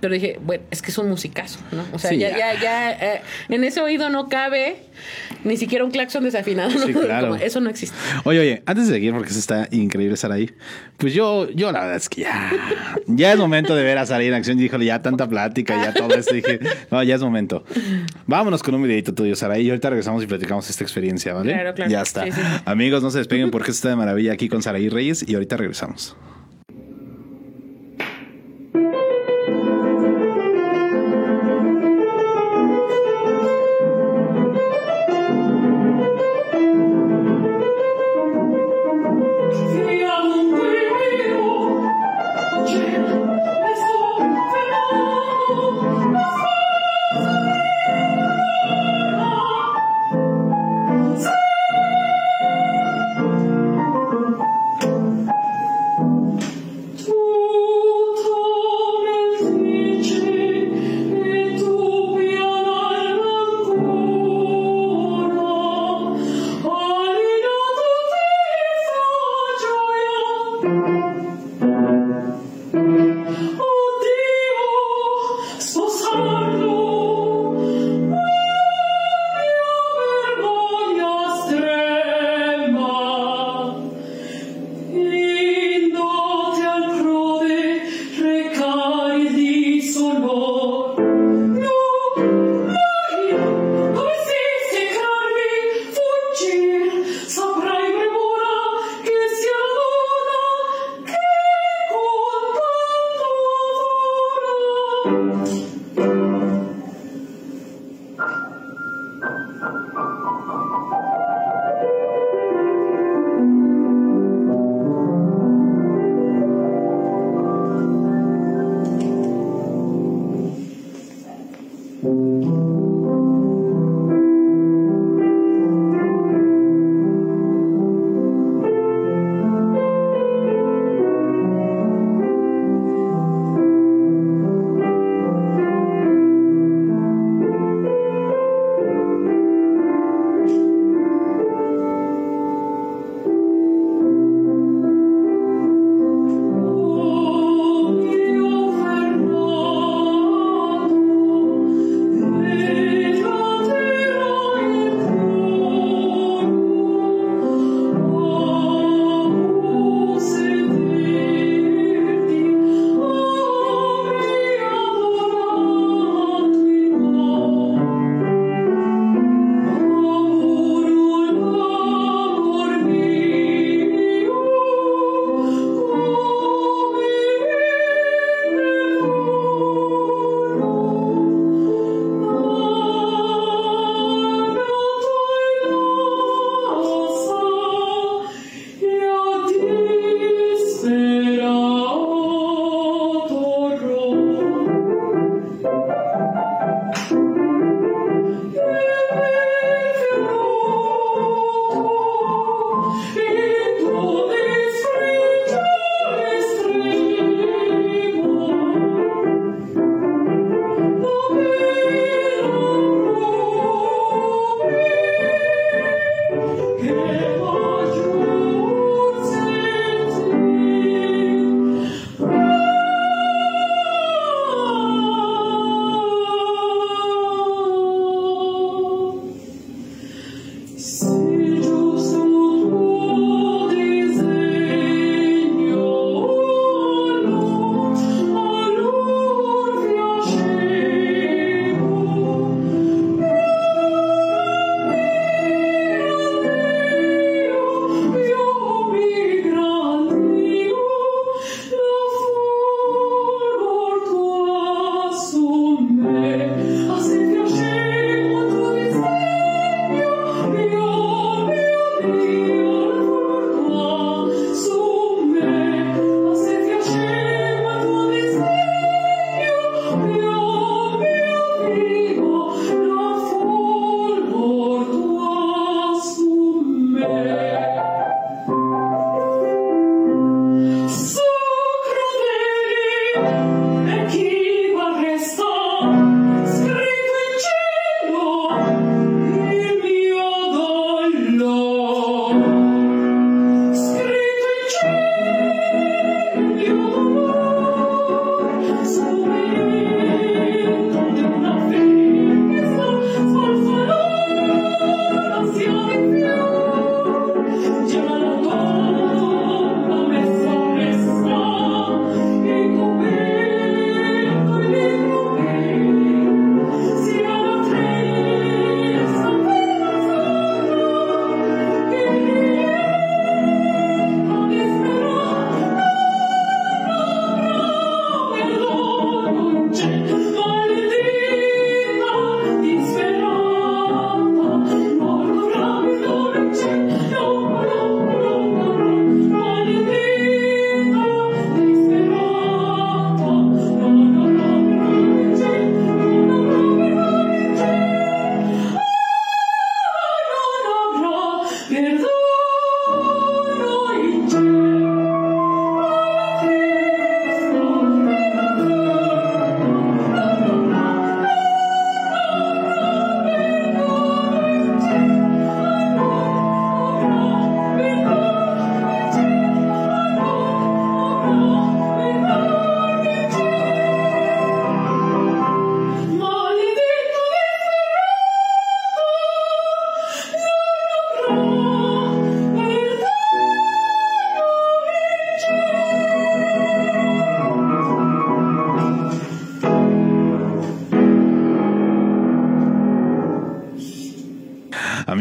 [0.00, 1.84] pero dije, bueno, es que es un musicazo, ¿no?
[1.92, 2.60] O sea, Sí, ya, ya.
[2.60, 4.76] ya, eh, en ese oído no cabe
[5.44, 6.86] ni siquiera un claxon desafinado, ¿no?
[6.86, 7.28] Sí, claro.
[7.28, 7.96] Como, eso no existe.
[8.24, 10.50] Oye, oye, antes de seguir, porque eso está increíble estar ahí,
[10.96, 12.50] pues yo, yo la verdad es que ya,
[13.06, 14.58] ya es momento de ver a Saraí en acción.
[14.60, 16.34] Y híjole, ya tanta plática, ya todo esto.
[16.34, 17.64] Dije, no, ya es momento.
[18.26, 21.52] Vámonos con un videito tuyo, Saraí, y ahorita regresamos y platicamos esta experiencia, ¿vale?
[21.52, 21.90] Claro, claro.
[21.90, 22.24] Ya está.
[22.24, 22.40] Sí.
[22.64, 25.56] Amigos, no se despeguen porque esto está de maravilla aquí con Saraí Reyes y ahorita
[25.56, 26.16] regresamos.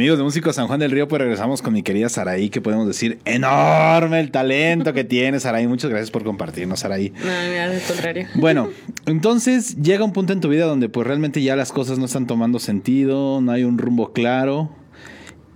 [0.08, 2.88] Amigos de Músicos San Juan del Río, pues regresamos con mi querida Saraí, que podemos
[2.88, 5.68] decir enorme el talento que tiene Saraí.
[5.68, 7.10] Muchas gracias por compartirnos, Saraí.
[7.10, 8.26] No, mira, al contrario.
[8.36, 8.70] Bueno,
[9.06, 12.26] entonces llega un punto en tu vida donde pues realmente ya las cosas no están
[12.26, 14.70] tomando sentido, no hay un rumbo claro.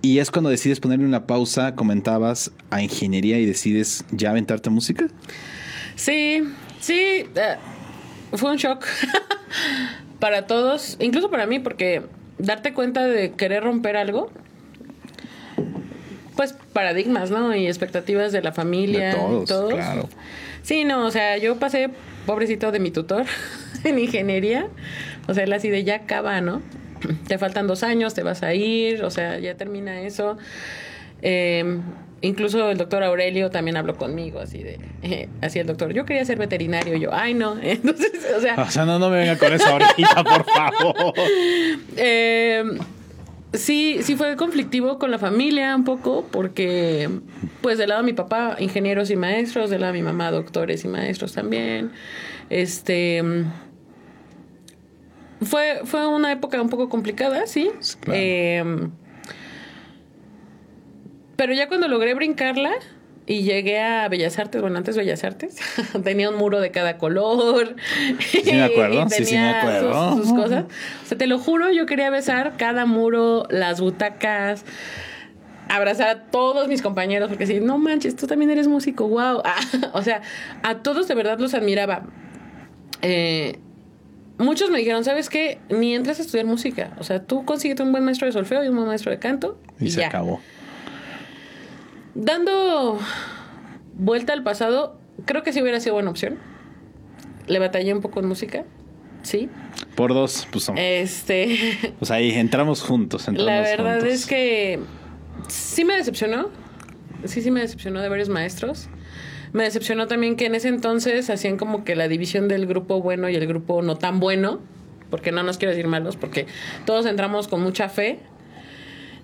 [0.01, 4.73] Y es cuando decides ponerle una pausa, comentabas, a ingeniería y decides ya aventarte a
[4.73, 5.07] música.
[5.95, 6.43] Sí,
[6.81, 7.55] sí, eh,
[8.33, 8.85] fue un shock
[10.19, 12.01] para todos, incluso para mí, porque
[12.37, 14.31] darte cuenta de querer romper algo,
[16.35, 17.55] pues paradigmas, ¿no?
[17.55, 19.09] Y expectativas de la familia.
[19.09, 20.09] De todos, claro.
[20.63, 21.89] Sí, no, o sea, yo pasé,
[22.25, 23.25] pobrecito de mi tutor
[23.83, 24.67] en ingeniería,
[25.27, 26.61] o sea, él así de ya acaba, ¿no?
[27.27, 30.37] Te faltan dos años, te vas a ir, o sea, ya termina eso.
[31.23, 31.79] Eh,
[32.21, 36.23] incluso el doctor Aurelio también habló conmigo, así de, eh, así el doctor, yo quería
[36.25, 38.55] ser veterinario, yo, ay no, entonces, o sea...
[38.61, 41.13] O sea, no, no me venga con eso ahorita, por favor.
[41.97, 42.63] Eh,
[43.53, 47.09] sí, sí fue conflictivo con la familia un poco, porque,
[47.61, 50.83] pues, del lado de mi papá, ingenieros y maestros, del lado de mi mamá, doctores
[50.85, 51.91] y maestros también.
[52.49, 53.23] Este.
[55.41, 57.71] Fue, fue una época un poco complicada, sí.
[58.01, 58.19] Claro.
[58.19, 58.63] Eh,
[61.41, 62.69] pero ya cuando logré brincarla
[63.25, 65.57] y llegué a Bellas Artes, bueno, antes Bellas Artes,
[66.03, 67.75] tenía un muro de cada color.
[68.19, 70.17] Sí, me acuerdo, y sí, sí, me tenía acuerdo.
[70.17, 70.65] Sus, sus cosas.
[71.03, 74.65] O sea, te lo juro, yo quería besar cada muro, las butacas,
[75.67, 79.41] abrazar a todos mis compañeros, porque sí, no manches, tú también eres músico, wow.
[79.93, 80.21] o sea,
[80.61, 82.03] a todos de verdad los admiraba.
[83.01, 83.57] Eh,
[84.37, 85.57] muchos me dijeron, ¿sabes qué?
[85.69, 86.91] Ni entras a estudiar música.
[86.99, 89.59] O sea, tú consíguete un buen maestro de solfeo y un buen maestro de canto.
[89.79, 90.09] Y, Y, se ya.
[90.09, 90.39] acabó.
[92.15, 92.99] Dando
[93.93, 96.37] vuelta al pasado, creo que sí hubiera sido buena opción.
[97.47, 98.65] Le batallé un poco en música,
[99.23, 99.49] sí.
[99.95, 103.27] Por dos, pues, son- Este, pues ahí entramos juntos.
[103.27, 104.13] Entramos la verdad juntos.
[104.13, 104.79] es que
[105.47, 106.49] sí me decepcionó.
[107.25, 108.87] Sí, sí me decepcionó de varios maestros.
[109.53, 113.29] Me decepcionó también que en ese entonces hacían como que la división del grupo bueno
[113.29, 114.59] y el grupo no tan bueno,
[115.09, 116.47] porque no nos quiero decir malos, porque
[116.85, 118.19] todos entramos con mucha fe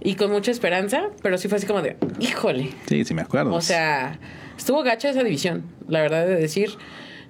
[0.08, 3.54] y con mucha esperanza, pero sí fue así como de, híjole, Sí, sí me acuerdo.
[3.54, 4.20] o sea,
[4.58, 6.70] estuvo gacha esa división, la verdad de decir.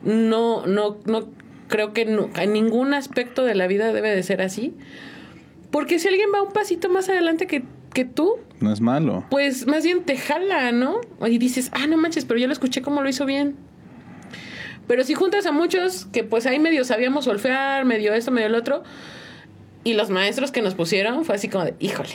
[0.04, 1.28] No, no, no
[1.70, 4.76] creo que nu- en ningún aspecto de la vida debe de ser así.
[5.72, 9.26] Porque si alguien va un pasito más adelante que, que tú, no es malo.
[9.32, 11.02] pues más bien te jala, ¿no?
[11.26, 13.56] Y dices, ah, no manches, pero yo lo escuché como lo hizo bien.
[14.88, 18.56] Pero si juntas a muchos que pues ahí medio sabíamos solfear, medio esto, medio el
[18.56, 18.84] otro,
[19.84, 22.12] y los maestros que nos pusieron fue así como de, híjole,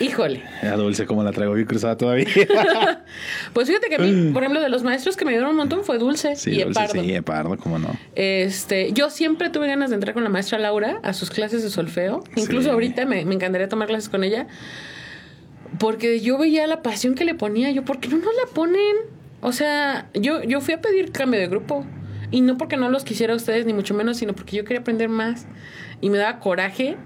[0.00, 0.42] híjole.
[0.62, 2.26] Era dulce como la traigo bien cruzada todavía.
[3.52, 5.84] Pues fíjate que a mí, por ejemplo, de los maestros que me dieron un montón
[5.84, 7.02] fue Dulce sí, y dulce, Epardo.
[7.02, 7.88] sí, Epardo, cómo no.
[8.16, 11.70] Este, yo siempre tuve ganas de entrar con la maestra Laura a sus clases de
[11.70, 12.24] solfeo.
[12.36, 12.70] Incluso Sí.
[12.70, 14.46] ahorita me, me encantaría tomar clases con ella.
[15.78, 17.70] Porque yo veía la pasión que le ponía.
[17.70, 18.96] Yo, ¿por qué no nos la ponen?
[19.40, 21.84] O sea, yo, yo fui a pedir cambio de grupo.
[22.30, 24.80] Y no porque no los quisiera a ustedes, ni mucho menos, sino porque yo quería
[24.80, 25.46] aprender más.
[26.00, 26.96] Y me daba coraje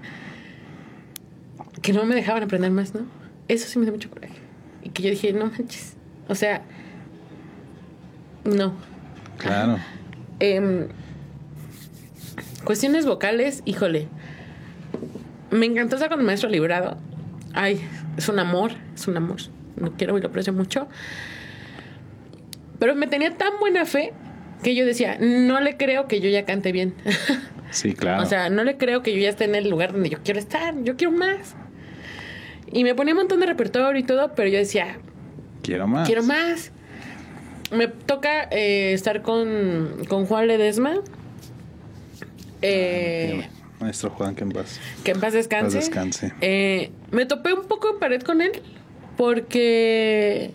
[1.81, 3.01] que no me dejaban aprender más, ¿no?
[3.47, 4.35] Eso sí me dio mucho coraje.
[4.83, 5.95] Y que yo dije, no manches.
[6.27, 6.61] O sea,
[8.43, 8.73] no.
[9.37, 9.77] Claro.
[10.41, 10.87] Em,
[12.63, 14.07] cuestiones vocales, híjole.
[15.51, 16.97] Me encantó estar con el maestro librado.
[17.53, 17.81] Ay,
[18.15, 19.37] es un amor, es un amor.
[19.75, 20.87] No quiero y lo aprecio mucho.
[22.79, 24.13] Pero me tenía tan buena fe
[24.63, 26.93] que yo decía, no le creo que yo ya cante bien.
[27.71, 28.23] Sí, claro.
[28.23, 30.39] O sea, no le creo que yo ya esté en el lugar donde yo quiero
[30.39, 30.73] estar.
[30.81, 31.55] Yo quiero más.
[32.71, 34.97] Y me ponía un montón de repertorio y todo, pero yo decía,
[35.63, 36.07] quiero más.
[36.07, 36.71] Quiero más.
[37.71, 40.95] Me toca eh, estar con, con Juan Ledesma.
[42.61, 43.47] Eh,
[43.79, 44.79] Maestro Juan, que en paz.
[45.03, 45.77] que en paz descanse.
[45.77, 46.33] Paz descanse.
[46.41, 48.51] Eh, me topé un poco en pared con él
[49.15, 50.53] porque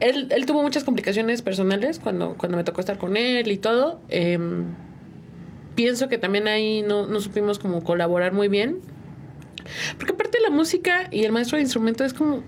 [0.00, 4.00] él, él tuvo muchas complicaciones personales cuando, cuando me tocó estar con él y todo.
[4.08, 4.38] Eh,
[5.74, 8.80] pienso que también ahí no, no supimos como colaborar muy bien.
[9.98, 12.42] Porque aparte la música y el maestro de instrumento es como...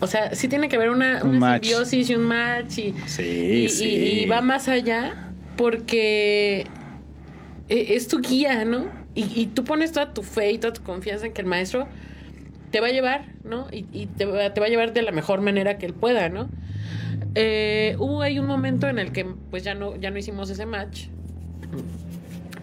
[0.00, 3.22] O sea, sí tiene que haber una, Un una simbiosis y un match y, Sí,
[3.64, 3.84] y, sí.
[3.84, 6.66] y- y va más allá porque
[7.68, 8.86] e- es tu guía, ¿no?
[9.14, 11.86] Y, tú pones toda tu fe y toda tu confianza en que el maestro
[12.70, 13.66] te va a llevar, ¿no?
[13.70, 16.28] Y, y te, va, te va a llevar de la mejor manera que él pueda,
[16.30, 16.48] ¿no?
[17.34, 20.64] Eh, hubo ahí un momento en el que pues ya no, ya no hicimos ese
[20.64, 21.06] match.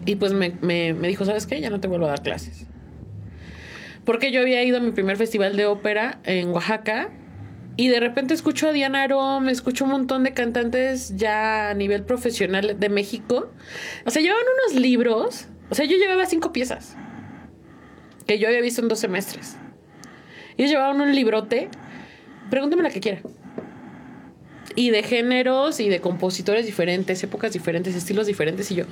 [0.06, 1.60] Y pues me, me- me dijo, ¿sabes qué?
[1.60, 2.66] Ya no te vuelvo a dar clases.
[4.08, 7.10] Porque yo había ido a mi primer festival de ópera en Oaxaca
[7.76, 12.04] y de repente escucho a Diana Arom, escucho un montón de cantantes ya a nivel
[12.04, 13.52] profesional de México.
[14.06, 15.48] O sea, llevaban unos libros.
[15.68, 16.96] O sea, yo llevaba cinco piezas
[18.26, 19.58] que yo había visto en dos semestres.
[20.56, 21.68] ellos llevaban un librote,
[22.48, 23.20] pregúntame la que quiera.
[24.74, 28.70] Y de géneros y de compositores diferentes, épocas diferentes, estilos diferentes.
[28.70, 28.84] Y yo,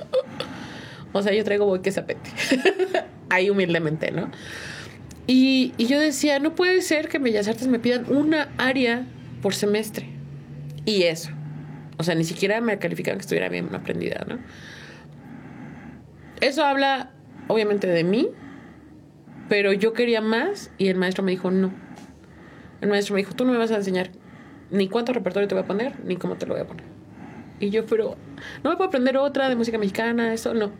[1.11, 2.29] o sea, yo traigo voy que zapete.
[3.29, 4.29] Ahí humildemente, ¿no?
[5.27, 9.05] Y, yo decía, no puede ser que Bellas Artes me pidan una área
[9.41, 10.07] por semestre.
[10.85, 11.31] Y eso.
[11.97, 14.39] O sea, ni siquiera me calificaban que estuviera bien aprendida, ¿no?
[16.39, 17.11] Eso habla,
[17.47, 18.29] obviamente, de mí,
[19.49, 21.71] pero yo quería más y el maestro me dijo no.
[22.79, 24.11] El maestro me dijo, tú no me vas a enseñar
[24.69, 26.85] ni cuánto repertorio te voy a poner, ni cómo te lo voy a poner.
[27.59, 28.15] Y yo, pero,
[28.63, 30.71] no me puedo aprender otra de música mexicana, eso no.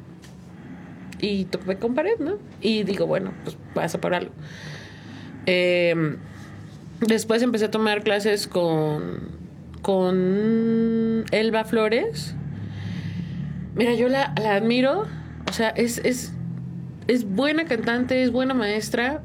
[1.20, 2.38] Y topé con pared, ¿no?
[2.62, 4.32] Y digo, bueno, pues vas a algo.
[5.46, 6.18] Eh,
[7.00, 9.32] después empecé a tomar clases con,
[9.82, 12.36] con Elba Flores.
[13.76, 15.06] Mira, yo la, la admiro.
[15.50, 16.34] O sea, es, es,
[17.08, 19.24] es buena cantante, es buena maestra.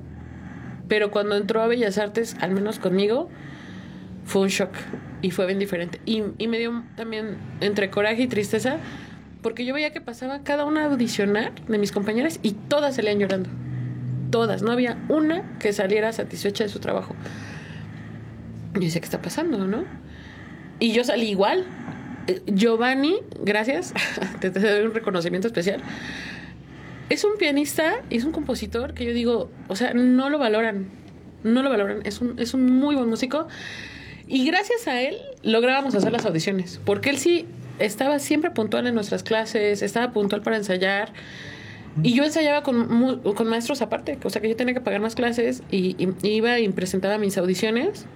[0.88, 3.28] Pero cuando entró a Bellas Artes, al menos conmigo,
[4.24, 4.72] fue un shock.
[5.20, 6.01] Y fue bien diferente.
[6.05, 8.78] Y, y me dio también entre coraje y tristeza
[9.43, 13.18] porque yo veía que pasaba cada una a audicionar de mis compañeras y todas salían
[13.18, 13.51] llorando.
[14.30, 14.62] Todas.
[14.62, 17.14] No había una que saliera satisfecha de su trabajo.
[18.74, 19.84] Yo decía, ¿qué está pasando, no?
[20.78, 21.66] Y yo salí igual.
[22.28, 23.93] Eh, Giovanni, gracias,
[24.40, 25.82] te, doy un reconocimiento especial.
[27.11, 30.86] Es un pianista y es un compositor que yo digo, o sea, no lo valoran.
[31.43, 32.01] No lo valoran.
[32.05, 33.49] Es un, es un muy buen músico.
[34.28, 36.80] Y gracias a él lográbamos hacer las audiciones.
[36.84, 37.45] Porque él sí
[37.84, 41.12] estaba siempre puntual en nuestras clases, estaba puntual para ensayar.
[42.02, 45.14] Y yo ensayaba con, con maestros aparte, o sea que yo tenía que pagar más
[45.14, 48.06] clases y, y, iba y presentaba mis audiciones.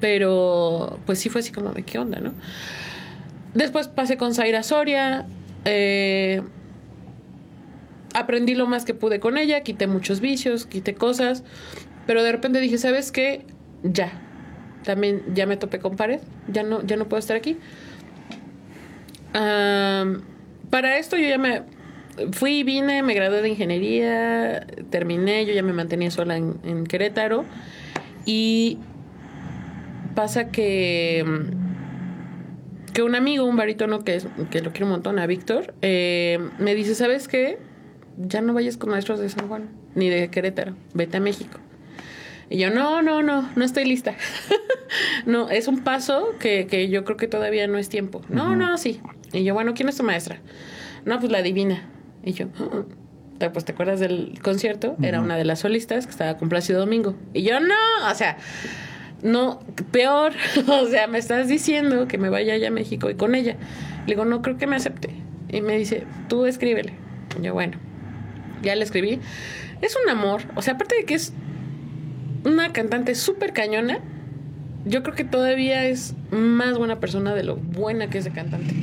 [0.00, 2.32] Pero pues sí fue así como de qué onda, ¿no?
[3.54, 5.26] Después pasé con Zaira Soria.
[5.64, 6.42] Eh,
[8.14, 11.44] aprendí lo más que pude con ella, quité muchos vicios, quité cosas.
[12.06, 13.44] Pero de repente dije, ¿sabes qué?
[13.82, 14.10] Ya.
[14.84, 16.20] También ya me topé con pared.
[16.48, 17.58] Ya no, ya no puedo estar aquí.
[19.34, 20.22] Um,
[20.70, 21.62] para esto yo ya me
[22.32, 27.44] fui, vine, me gradué de ingeniería, terminé, yo ya me mantenía sola en, en Querétaro
[28.26, 28.78] y
[30.14, 31.24] pasa que
[32.92, 36.38] que un amigo, un barítono que, es, que lo quiero un montón, a Víctor, eh,
[36.58, 37.58] me dice, ¿sabes qué?
[38.18, 41.58] Ya no vayas con maestros de San Juan, ni de Querétaro, vete a México.
[42.50, 44.14] Y yo, no, no, no, no estoy lista.
[45.26, 48.20] no, es un paso que, que, yo creo que todavía no es tiempo.
[48.28, 48.56] No, uh -huh.
[48.56, 49.00] no, sí.
[49.32, 50.38] Y yo, bueno, ¿quién es tu maestra?
[51.04, 51.88] No, pues la divina.
[52.22, 52.84] Y yo, oh.
[53.52, 55.06] pues te acuerdas del concierto, uh -huh.
[55.06, 57.14] era una de las solistas que estaba con Plácido Domingo.
[57.32, 57.74] Y yo, no,
[58.10, 58.36] o sea,
[59.22, 59.60] no,
[59.90, 60.32] peor,
[60.66, 63.56] o sea, me estás diciendo que me vaya allá a México y con ella.
[64.06, 65.10] Le digo, no creo que me acepte.
[65.48, 66.92] Y me dice, tú escríbele.
[67.38, 67.78] Y yo, bueno,
[68.62, 69.20] ya le escribí.
[69.80, 71.32] Es un amor, o sea, aparte de que es
[72.44, 73.98] una cantante súper cañona,
[74.84, 78.74] yo creo que todavía es más buena persona de lo buena que es de cantante.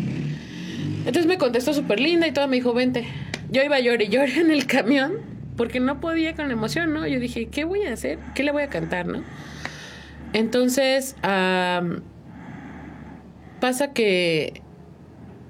[1.10, 3.07] Entonces me contestó súper linda y todo, me dijo, vente.
[3.49, 5.14] Yo iba a llorar y llorar en el camión
[5.57, 7.07] porque no podía con la emoción, ¿no?
[7.07, 8.20] Yo dije, ¿qué voy a hacer?
[8.36, 9.24] ¿Qué le voy a cantar, no?
[10.34, 12.01] Entonces, um,
[13.60, 14.62] pasa que,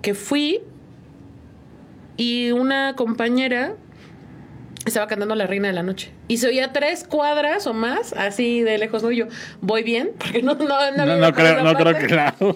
[0.01, 0.61] que fui
[2.15, 3.75] y una compañera
[4.85, 6.13] estaba cantando La Reina de la Noche.
[6.29, 9.11] Y se oía tres cuadras o más, así de lejos, ¿no?
[9.11, 9.25] Y yo,
[9.59, 12.55] voy bien, porque no, no, no, no, no creo, no creo que claro.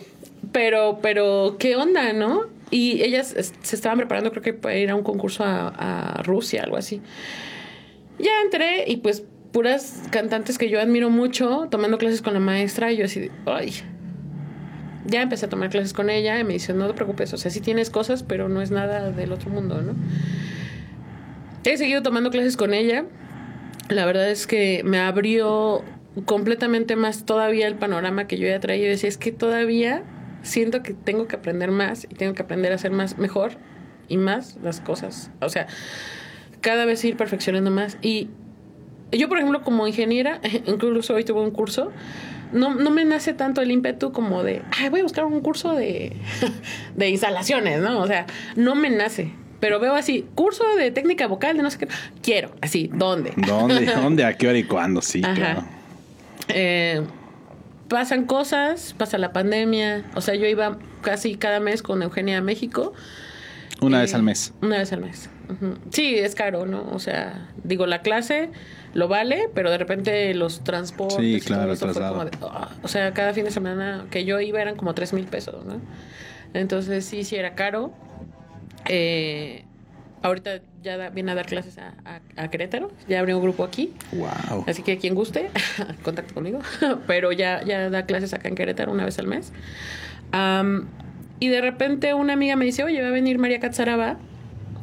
[0.53, 2.62] Pero, pero, ¿qué onda, no?
[2.73, 6.63] Y ellas se estaban preparando, creo que para ir a un concurso a, a Rusia,
[6.63, 7.01] algo así.
[8.17, 12.91] Ya entré y pues puras cantantes que yo admiro mucho, tomando clases con la maestra,
[12.91, 13.73] y yo así, ay.
[15.05, 17.51] Ya empecé a tomar clases con ella y me dice, no te preocupes, o sea,
[17.51, 19.93] sí tienes cosas, pero no es nada del otro mundo, ¿no?
[21.63, 23.05] He seguido tomando clases con ella.
[23.89, 25.83] La verdad es que me abrió
[26.25, 28.85] completamente más todavía el panorama que yo ya traía.
[28.85, 30.03] Yo decía, es que todavía
[30.43, 33.53] siento que tengo que aprender más y tengo que aprender a hacer más mejor
[34.07, 35.31] y más las cosas.
[35.41, 35.67] O sea,
[36.61, 37.97] cada vez ir perfeccionando más.
[38.01, 38.29] Y
[39.11, 41.91] yo, por ejemplo, como ingeniera, incluso hoy tuve un curso,
[42.51, 45.73] no, no me nace tanto el ímpetu como de, ay, voy a buscar un curso
[45.73, 46.15] de,
[46.95, 47.99] de instalaciones, ¿no?
[47.99, 49.31] O sea, no me nace
[49.63, 51.87] pero veo así, curso de técnica vocal, de no sé qué.
[52.21, 53.31] Quiero, así, ¿dónde?
[53.37, 53.85] ¿Dónde?
[53.95, 54.25] ¿Dónde?
[54.25, 55.01] ¿A qué hora y cuándo?
[55.01, 55.33] Sí, Ajá.
[55.33, 55.63] claro.
[56.49, 57.01] Eh,
[57.87, 60.05] pasan cosas, pasa la pandemia.
[60.15, 62.93] O sea, yo iba casi cada mes con Eugenia a México.
[63.81, 64.53] Una eh, vez al mes.
[64.61, 65.29] Una vez al mes.
[65.49, 65.77] Uh -huh.
[65.91, 66.89] Sí, es caro, ¿no?
[66.91, 68.49] O sea, digo, la clase
[68.93, 71.17] lo vale, pero de repente los transportes.
[71.17, 72.25] Sí, claro, el traslado.
[72.25, 75.25] De, oh, o sea, cada fin de semana que yo iba eran como 3 mil
[75.25, 75.81] pesos, ¿no?
[76.53, 77.91] Entonces, sí, sí era caro.
[78.87, 79.65] Eh,
[80.23, 82.91] Ahorita ya da- viene a dar clases a, a- a Querétaro.
[83.07, 83.93] Ya abrió un grupo aquí.
[84.13, 84.63] Wow.
[84.67, 85.51] Así que quien guste,
[86.03, 86.59] contacte conmigo.
[87.07, 89.51] Pero ya, ya da clases acá en Querétaro una vez al mes.
[90.31, 90.87] Am,
[91.39, 94.17] y de repente una amiga me dice, oye, va a venir María Catzaraba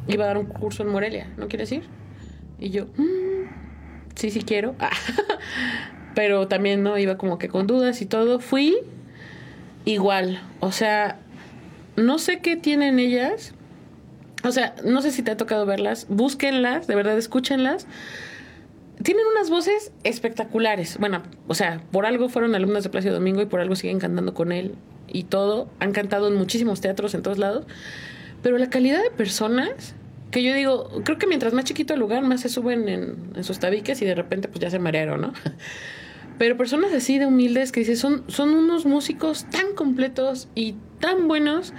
[0.07, 1.27] y va a dar un curso en Morelia.
[1.37, 1.83] ¿No quieres ir?
[2.59, 3.49] Y yo, "Mm,
[4.15, 4.75] sí, sí quiero.
[6.15, 8.39] Pero también no iba como que con dudas y todo.
[8.39, 8.77] Fui
[9.85, 10.41] igual.
[10.59, 11.17] O sea,
[11.95, 13.53] no sé qué tienen ellas.
[14.43, 16.07] O sea, no sé si te ha tocado verlas.
[16.09, 17.87] Búsquenlas, de verdad, escúchenlas
[19.03, 20.97] tienen unas voces espectaculares.
[20.99, 24.33] Bueno, o sea, por algo fueron alumnas de Plácido Domingo y por algo siguen cantando
[24.33, 24.75] con él
[25.07, 25.69] y todo.
[25.79, 27.65] Han cantado en muchísimos teatros en todos lados.
[28.41, 29.95] Pero la calidad de personas,
[30.29, 33.43] que yo digo, creo que mientras más chiquito el lugar, más se suben en, en
[33.43, 35.33] sus tabiques y de repente pues ya se marearon, ¿no?
[36.37, 41.27] Pero personas así de humildes que dices, son, son unos músicos tan completos y tan
[41.27, 41.73] buenos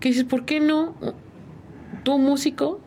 [0.00, 0.94] que dices, ¿por qué no
[2.02, 2.80] tú músico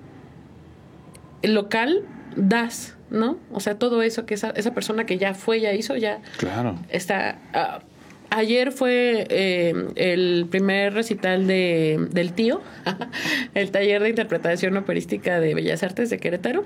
[1.44, 2.04] local
[2.36, 3.38] das, ¿no?
[3.52, 6.76] O sea, todo eso que esa, esa persona que ya fue, ya hizo, ya Claro.
[6.90, 7.40] está...
[7.54, 7.80] ah,
[8.32, 12.62] ayer fue eh, el primer recital de, del tío,
[13.54, 16.66] el taller de interpretación operística de Bellas Artes de Querétaro.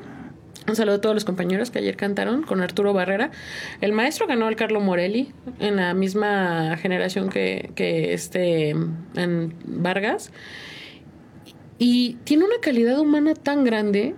[0.67, 3.31] Un saludo a todos los compañeros que ayer cantaron con Arturo Barrera.
[3.81, 10.31] El maestro ganó al Carlo Morelli en la misma generación que, que este en Vargas.
[11.79, 14.15] Y tiene una calidad humana tan grande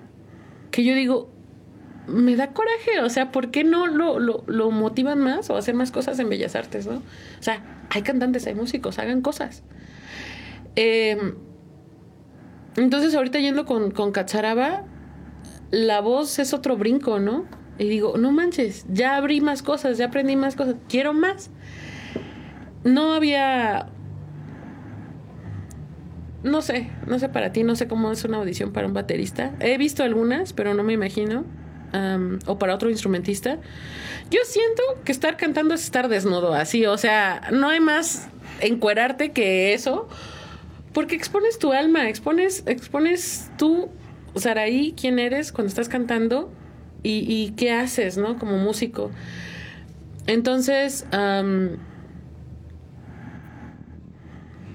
[0.71, 1.29] que yo digo,
[2.07, 5.75] me da coraje, o sea, ¿por qué no lo, lo, lo motivan más o hacer
[5.75, 6.97] más cosas en Bellas Artes, no?
[6.97, 9.63] O sea, hay cantantes, hay músicos, hagan cosas.
[10.75, 11.17] Eh,
[12.77, 14.83] entonces, ahorita yendo con, con Cacharaba,
[15.69, 17.45] la voz es otro brinco, ¿no?
[17.77, 21.51] Y digo, no manches, ya abrí más cosas, ya aprendí más cosas, quiero más.
[22.83, 23.89] No había
[26.43, 29.53] no sé, no sé para ti, no sé cómo es una audición para un baterista.
[29.59, 31.45] He visto algunas, pero no me imagino.
[31.93, 33.57] Am, o para otro instrumentista.
[34.29, 38.29] Yo siento que estar cantando es estar desnudo, así, o sea, no hay más
[38.61, 40.07] encuerarte que eso,
[40.93, 43.89] porque expones tu alma, expones, expones tú,
[44.35, 46.49] Saraí, quién eres cuando estás cantando
[47.03, 48.37] y, qué haces, ¿no?
[48.37, 49.11] Como músico.
[50.27, 51.05] Entonces,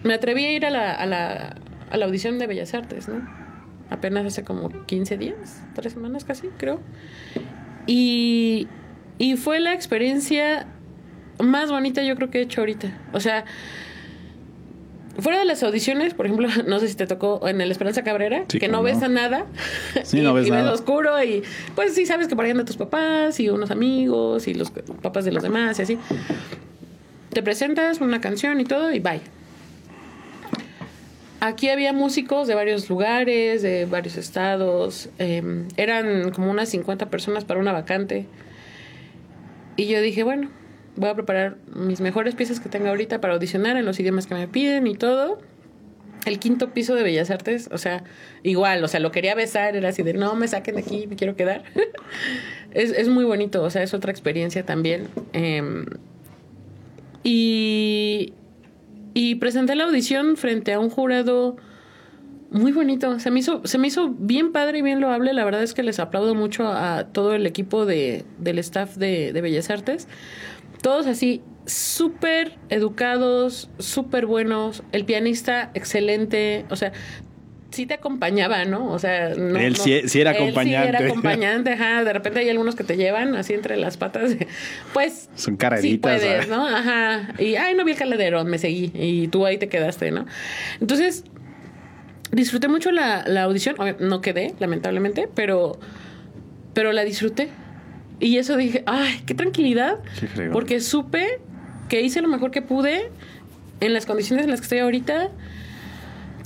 [0.07, 1.57] me atreví a ir a la, a la,
[1.91, 3.27] a la audición de Bellas Artes, ¿no?
[3.91, 6.81] Apenas hace como 15 días, tres semanas casi, creo.
[7.87, 8.69] Y,
[9.19, 10.67] y fue la experiencia
[11.39, 12.99] más bonita yo creo que he hecho ahorita.
[13.13, 13.45] O sea,
[15.19, 18.45] fuera de las audiciones, por ejemplo, no sé si te tocó en el Esperanza Cabrera,
[18.49, 19.47] Sí, que no ves a nada.
[20.05, 20.73] Sí, y, no ves y nada.
[20.73, 21.43] oscuro y
[21.75, 25.25] pues sí sabes que por ahí andan tus papás y unos amigos y los papás
[25.25, 25.99] de los demás y así.
[27.31, 29.21] Te presentas una canción y todo y bye.
[31.47, 35.09] Aquí había músicos de varios lugares, de varios estados.
[35.21, 38.27] eh, eran como unas 50 personas para una vacante.
[39.77, 40.51] Y yo dije, bueno,
[40.97, 44.35] voy a preparar mis mejores piezas que tenga ahorita para audicionar en los idiomas que
[44.35, 45.39] me piden y todo.
[46.25, 48.03] El quinto piso de Bellas Artes, o sea,
[48.43, 51.15] igual, o sea, lo quería besar, era así de, no, me saquen de aquí, me
[51.15, 51.63] quiero quedar.
[52.73, 55.07] es, es muy bonito, o sea, es otra experiencia también.
[55.33, 55.85] Eh,
[57.23, 58.33] y,
[59.17, 61.57] y presenté la audición frente a un jurado
[62.51, 63.19] muy bonito.
[63.19, 65.33] Se me hizo, se me hizo bien padre y bien loable.
[65.33, 69.33] La verdad es que les aplaudo mucho a todo el equipo de, del staff de,
[69.33, 70.07] de Bellas Artes.
[70.83, 74.83] Todos así, súper educados, súper buenos.
[74.93, 76.67] El pianista, excelente.
[76.69, 76.93] O sea,
[77.77, 78.91] sí te acompañaba, ¿no?
[78.91, 80.89] O sea, no, Él no- sí- sí era él acompañante.
[80.91, 82.05] Sí era acompañante, ajá.
[82.05, 84.33] De repente hay algunos que te llevan así entre las patas.
[84.93, 86.49] Pues Son Sí puedes, ¿sabes?
[86.49, 86.67] ¿no?
[86.67, 87.35] Ajá.
[87.39, 88.91] Y, ay, no vi el caladero, me seguí.
[88.95, 90.27] Y tú ahí te quedaste, ¿no?
[90.81, 91.25] Entonces,
[92.33, 93.77] disfruté mucho la, la audición.
[94.01, 95.79] No quedé, lamentablemente, pero,
[96.75, 97.49] pero la disfruté.
[98.19, 99.99] Y eso dije, ay, qué tranquilidad.
[100.35, 100.53] Fregón.
[100.53, 101.39] Porque supe
[101.89, 103.11] que hice lo mejor que pude
[103.81, 105.31] en las condiciones en las que estoy ahorita.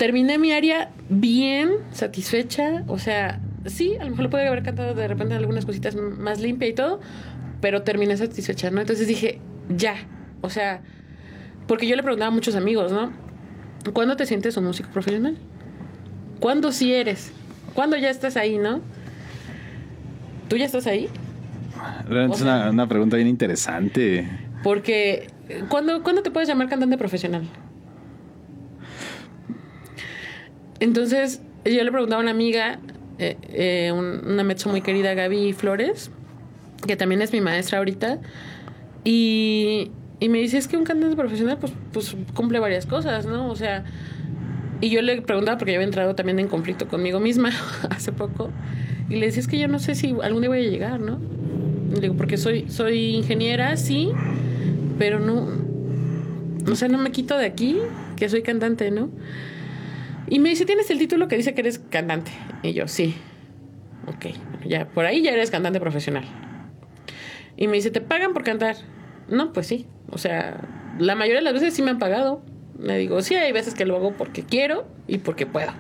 [0.01, 2.85] Terminé mi área bien, satisfecha.
[2.87, 6.41] O sea, sí, a lo mejor lo puede haber cantado de repente algunas cositas más
[6.41, 7.01] limpia y todo,
[7.61, 8.81] pero terminé satisfecha, ¿no?
[8.81, 9.97] Entonces dije, ya.
[10.41, 10.81] O sea,
[11.67, 13.13] porque yo le preguntaba a muchos amigos, ¿no?
[13.93, 15.37] ¿Cuándo te sientes un músico profesional?
[16.41, 17.31] ¿Cuándo sí eres?
[17.75, 18.81] ¿Cuándo ya estás ahí, no?
[20.49, 21.11] ¿Tú ya estás ahí?
[22.09, 24.27] Realmente o es una pregunta bien interesante.
[24.63, 25.27] Porque,
[25.69, 27.43] ¿cuándo, ¿cuándo te puedes llamar cantante profesional?
[30.81, 32.79] Entonces, yo le preguntaba a una amiga,
[33.19, 36.11] eh, eh, un- una mezzo muy querida, Gaby Flores,
[36.87, 38.19] que también es mi maestra ahorita,
[39.05, 43.49] y, y me dice, es que un cantante profesional, pues, pues cumple varias cosas, ¿no?
[43.51, 43.85] O sea,
[44.83, 47.51] Y yo le preguntaba, porque yo había entrado también en conflicto conmigo misma
[47.91, 48.51] hace poco,
[49.11, 51.19] y le decía, es que yo no sé si algún día voy a llegar, ¿no?
[51.93, 54.11] Le digo, porque soy, soy ingeniera, sí,
[54.99, 55.49] pero no,
[56.71, 57.79] o sea, no me quito de aquí
[58.17, 59.11] que soy cantante, ¿no?
[60.31, 62.31] Y me dice, ¿tienes el título que dice que eres cantante?
[62.63, 63.17] Y yo, sí.
[64.07, 64.27] Ok,
[64.65, 66.25] ya, por ahí ya eres cantante profesional.
[67.57, 68.77] Y me dice, ¿te pagan por cantar?
[69.29, 69.87] No, pues sí.
[70.09, 70.61] O sea,
[70.99, 72.43] la mayoría de las veces sí me han pagado.
[72.79, 75.73] Le digo, sí, hay veces que lo hago porque quiero y porque puedo.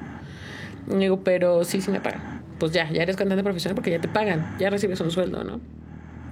[0.89, 2.43] Le digo, pero sí, sí me pagan.
[2.59, 5.61] Pues ya, ya eres cantante profesional porque ya te pagan, ya recibes un sueldo, ¿no?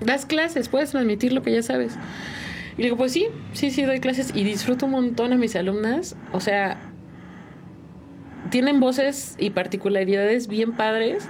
[0.01, 1.95] Das clases, puedes transmitir lo que ya sabes.
[2.77, 6.16] Y digo, pues sí, sí, sí, doy clases y disfruto un montón a mis alumnas.
[6.33, 6.88] O sea,
[8.51, 11.28] tienen voces y particularidades bien padres.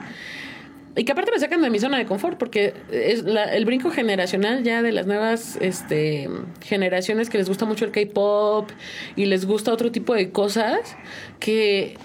[0.97, 4.65] Y que aparte me sacan de mi zona de confort, porque es el brinco generacional
[4.65, 6.29] ya de las nuevas este,
[6.61, 8.69] generaciones que les gusta mucho el K-pop
[9.15, 10.97] y les gusta otro tipo de cosas,
[11.39, 11.97] que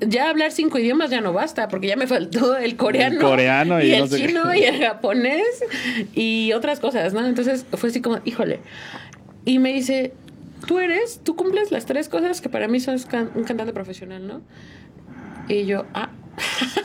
[0.00, 3.92] ya hablar cinco idiomas ya no basta, porque ya me faltó el coreano, coreano y,
[3.92, 5.64] el chino y el japonés
[6.14, 7.26] y otras cosas, ¿no?
[7.26, 8.60] Entonces fue así como, híjole.
[9.44, 10.12] Y me dice,
[10.68, 12.96] tú eres, tú cumples las tres cosas que para mí son
[13.34, 14.42] un cantante profesional, ¿no?
[15.48, 16.10] Y yo, ah,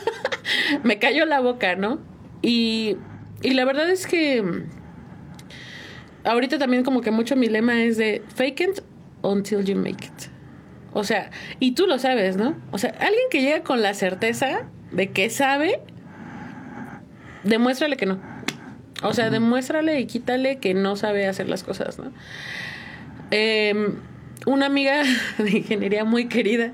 [0.82, 2.00] me cayó la boca, ¿no?
[2.40, 2.96] Y,
[3.42, 4.42] y la verdad es que
[6.24, 8.80] ahorita también como que mucho mi lema es de fake it
[9.20, 10.30] until you make it.
[10.94, 11.30] O sea,
[11.60, 12.56] y tú lo sabes, ¿no?
[12.70, 14.62] O sea, alguien que llega con la certeza
[14.92, 15.82] de que sabe,
[17.42, 18.18] demuéstrale que no.
[19.02, 22.12] O sea, demuéstrale y quítale que no sabe hacer las cosas, ¿no?
[23.30, 23.96] Em,
[24.46, 25.02] una amiga
[25.38, 26.72] de ingeniería muy querida,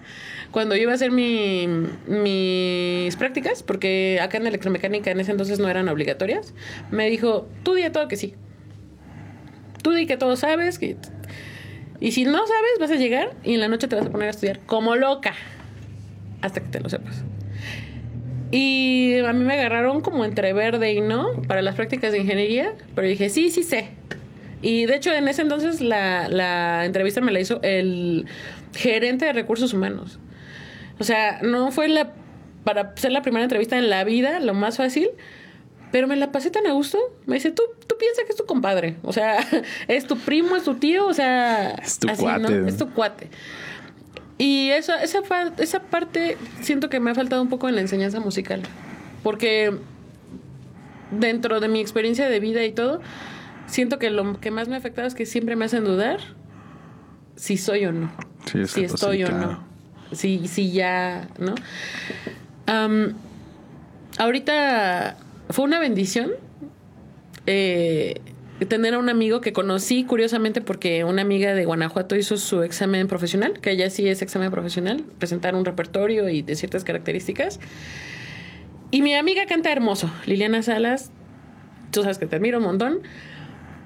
[0.51, 1.69] cuando yo iba a hacer mi,
[2.07, 6.55] mis prácticas, porque acá en electromecánica en ese entonces no eran obligatorias,
[6.91, 8.35] me dijo, tú di a todo que sí.
[9.83, 10.97] Tú di que todo sabes, que
[12.01, 14.29] y si no sabes, vas a llegar y en la noche te vas a poner
[14.29, 15.35] a estudiar como loca.
[16.41, 17.23] Hasta que te lo sepas.
[18.51, 22.73] Y a mí me agarraron como entre verde y no para las prácticas de ingeniería,
[22.95, 23.91] pero dije, sí, sí sé.
[24.63, 28.27] Y de hecho, en ese entonces la, la entrevista me la hizo el
[28.75, 30.19] gerente de recursos humanos.
[30.99, 32.13] O sea, no fue la
[32.65, 35.09] para ser la primera entrevista en la vida lo más fácil,
[35.93, 36.99] pero me la pasé tan a gusto.
[37.27, 38.97] Me dice, tú, tú piensas que es tu compadre.
[39.03, 39.39] O sea,
[39.89, 41.71] es tu primo, es tu tío, o sea...
[41.71, 42.69] Es tu cuate.
[42.69, 43.29] Es tu cuate.
[44.39, 45.21] Y esa, esa,
[45.59, 48.63] esa parte siento que me ha faltado un poco en la enseñanza musical.
[49.23, 49.73] Porque
[51.11, 53.01] dentro de mi experiencia de vida y todo,
[53.71, 56.19] siento que lo que más me ha afectado es que siempre me hacen dudar
[57.37, 58.13] si soy o no.
[58.67, 59.65] si estoy o no.
[60.13, 61.55] Si, si ya, ¿no?
[64.19, 65.17] ahorita
[65.49, 66.31] fue una bendición
[67.47, 68.21] eh,
[68.69, 73.09] tener a un amigo que conocí curiosamente porque una amiga de Guanajuato hizo su examen
[73.09, 77.59] profesional, que ella sí es examen profesional, presentar un repertorio y de ciertas características.
[78.91, 81.11] Y mi amiga canta hermoso, Liliana Salas,
[81.91, 83.01] tú sabes que te admiro un montón.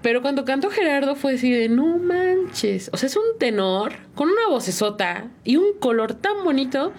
[0.04, 2.90] Pero cuando cantó Gerardo fue así de no manches.
[2.92, 6.92] O sea, es un tenor con una vocesota y un color tan bonito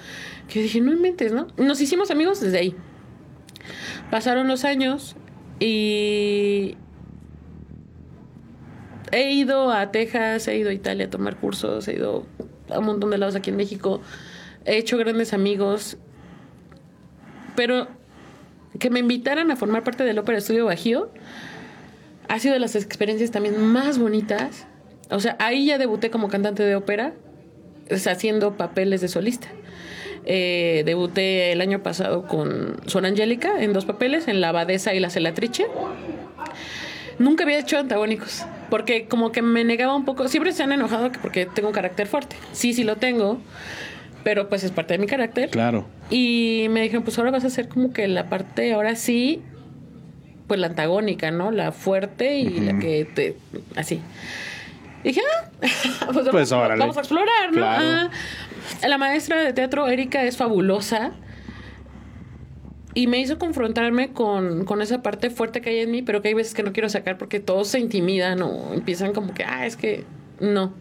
[0.48, 1.46] que dije, no inventes, ¿no?
[1.56, 2.76] Nos hicimos amigos desde ahí.
[4.10, 5.16] Pasaron los años
[5.60, 6.78] y
[9.12, 12.26] he ido a Texas, he ido a Italia a tomar cursos, he ido
[12.72, 14.02] a un montón de lados aquí en México,
[14.66, 15.98] he hecho grandes amigos,
[17.56, 17.88] pero
[18.80, 21.12] que me invitaran a formar parte del Ópera Estudio Bajío
[22.28, 24.68] ha sido de las experiencias también más bonitas.
[25.10, 27.14] O sea, ahí ya debuté como cantante de ópera,
[27.90, 29.48] haciendo papeles de solista.
[30.26, 35.00] Eh, debuté el año pasado con Son Angélica en dos papeles, en La Abadesa y
[35.00, 35.68] La Celatrice.
[37.20, 40.28] Nunca había hecho antagónicos, porque como que me negaba un poco.
[40.28, 42.36] Siempre se han enojado porque tengo un carácter fuerte.
[42.52, 43.38] Sí, sí lo tengo,
[44.24, 45.50] pero pues es parte de mi carácter.
[45.52, 45.86] Claro.
[46.10, 49.42] Y me dijeron, pues ahora vas a hacer como que la parte, ahora sí,
[50.48, 51.52] pues la antagónica, ¿no?
[51.52, 53.38] La fuerte y la que te.
[53.76, 54.02] Así.
[55.04, 55.50] Y dije, ah,
[56.14, 57.66] pues, pues vamos, a explorar, ¿no?
[57.66, 58.10] Ah,
[58.88, 61.12] la maestra de teatro, Erika, es fabulosa.
[62.96, 66.30] Y me hizo confrontarme con, con, esa parte fuerte que hay en mí, pero que
[66.30, 69.66] hay veces que no quiero sacar porque todos se intimidan o empiezan como que, ah,
[69.66, 70.06] es que
[70.40, 70.74] no.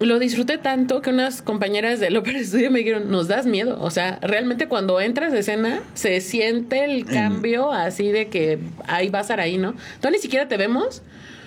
[0.00, 3.78] Lo disfruté tanto que unas compañeras del Opera Studio me dijeron, nos das miedo.
[3.80, 9.10] O sea, realmente cuando entras de escena, se siente el cambio así de que ahí
[9.10, 9.74] va a ahí, ¿no?
[10.00, 11.02] Tú ni siquiera te vemos,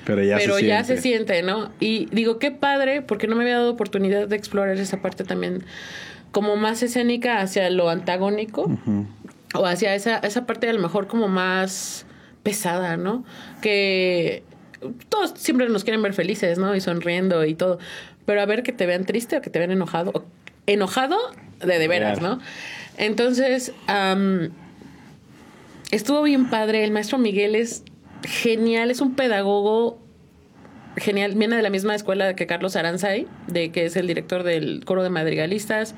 [0.05, 0.83] pero ya, se, siente.
[0.83, 1.71] se siente, ¿no?
[1.79, 5.63] Y digo, qué padre, porque no me había dado oportunidad de explorar esa parte también
[6.31, 8.69] como más escénica hacia lo antagónico
[9.53, 12.05] o hacia esa, esa parte a lo mejor como más
[12.41, 13.23] pesada, ¿no?
[13.61, 14.43] Que
[15.09, 16.75] todos siempre nos quieren ver felices, ¿no?
[16.75, 17.79] Y sonriendo y todo.
[18.25, 20.25] Pero a ver que te vean triste o que te vean enojado.
[20.65, 21.17] Enojado
[21.59, 22.39] de de veras, ¿no?
[22.97, 23.73] Entonces,
[25.91, 26.83] estuvo bien padre.
[26.83, 27.83] El maestro Miguel es
[28.23, 29.99] genial, es un pedagogo
[30.97, 31.33] genial.
[31.35, 35.03] Viene de la misma escuela que Carlos Aranzay, de que es el director del coro
[35.03, 35.95] de madrigalistas.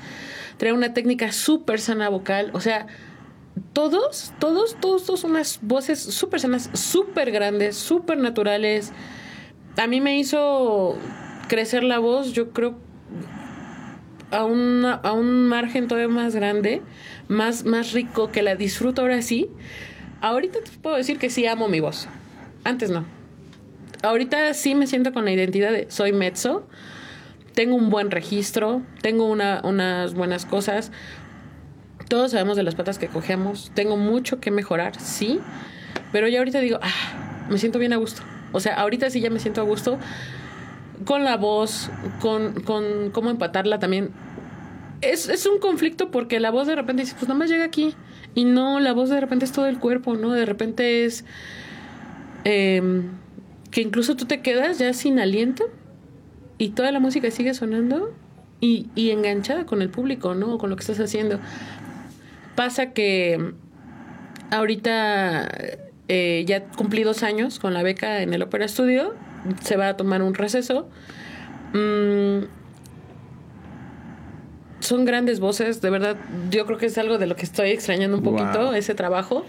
[0.58, 2.50] Trae una técnica súper sana vocal.
[2.54, 2.88] O sea,
[3.74, 8.92] todos, todos, todos, todos unas voces súper sanas, súper grandes, súper naturales.
[9.78, 10.98] A mí me hizo
[11.48, 12.76] crecer la voz, yo creo,
[14.32, 16.82] a, a un margen todavía más grande,
[17.28, 19.50] más, más rico, que la disfruto ahora sí.
[20.22, 22.08] Ahorita te puedo decir que sí amo mi voz.
[22.64, 23.06] Antes no.
[24.02, 26.68] Ahorita sí me siento con la identidad de soy mezzo.
[27.54, 30.92] Tengo un buen registro, tengo una, unas buenas cosas.
[32.08, 33.72] Todos sabemos de las patas que cogemos.
[33.74, 35.40] Tengo mucho que mejorar, sí.
[36.12, 38.22] Pero ya ahorita digo, ah, me siento bien a gusto.
[38.52, 40.00] O sea, ahorita sí ya me siento a gusto
[41.04, 41.90] con la voz,
[42.22, 44.12] con, con cómo empatarla también.
[45.02, 47.94] Es, es un conflicto porque la voz de repente dice, pues nada más llega aquí.
[48.34, 50.32] Y no, la voz de repente es todo el cuerpo, ¿no?
[50.32, 51.26] De repente es
[52.44, 53.10] em,
[53.72, 55.66] que incluso tú te quedas ya sin aliento
[56.58, 58.14] y toda la música sigue sonando
[58.62, 60.58] y, y enganchada con el público, ¿no?
[60.58, 61.40] Con lo que estás haciendo.
[62.56, 63.54] Pasa que
[64.52, 65.50] ahorita
[66.08, 69.14] eh, ya cumplí dos años con la beca en el Opera Studio,
[69.64, 70.90] se va a tomar un receso.
[71.74, 72.46] Mm,
[74.80, 76.16] son grandes voces, de verdad,
[76.52, 79.46] yo creo que es algo de lo que estoy extrañando un poquito, ese trabajo.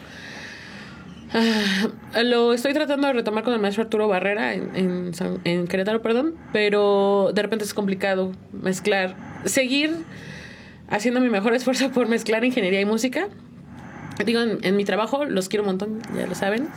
[1.35, 5.13] Ah, lo estoy tratando de retomar con el maestro Arturo Barrera en,
[5.45, 9.95] en, Querétaro, perdón, pero de repente es complicado mezclar, seguir
[10.89, 13.29] haciendo mi mejor esfuerzo por mezclar ingeniería y música.
[14.25, 16.69] Digo, en, mi trabajo los quiero un montón, ya lo saben.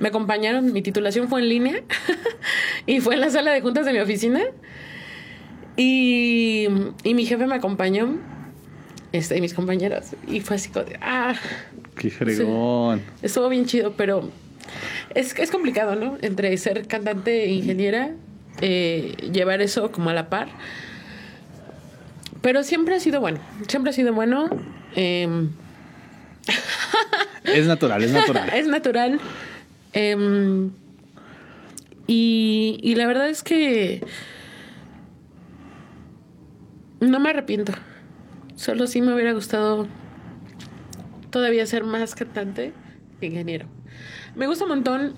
[0.00, 1.82] Me acompañaron, mi titulación fue en línea
[2.86, 4.40] y fue en la sala de juntas de mi oficina.
[5.76, 6.68] Y,
[7.02, 8.16] y mi jefe me acompañó,
[9.12, 11.34] este, y mis compañeros, y fue así como de, ah.
[11.96, 13.02] Qué fregón.
[13.22, 14.30] estuvo bien chido, pero
[15.14, 16.16] es, es complicado, ¿no?
[16.20, 18.12] Entre ser cantante e ingeniera,
[18.60, 20.48] eh, llevar eso como a la par.
[22.44, 24.50] Pero siempre ha sido bueno, siempre ha sido bueno.
[24.94, 25.48] Em,
[27.42, 28.50] es natural, es natural.
[28.54, 29.18] es natural.
[29.94, 30.70] Em,
[32.06, 34.04] y, y la verdad es que
[37.00, 37.72] no me arrepiento.
[38.56, 39.88] Solo sí me hubiera gustado
[41.30, 42.74] todavía ser más cantante
[43.20, 43.68] que ingeniero.
[44.36, 45.14] Me gusta un montón.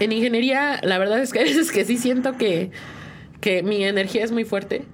[0.00, 2.70] En ingeniería, la verdad es que a veces que sí siento que,
[3.42, 4.86] que mi energía es muy fuerte.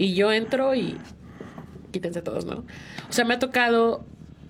[0.00, 0.96] Y yo entro y
[1.92, 2.64] quítense todos, ¿no?
[3.10, 4.02] O sea, me ha tocado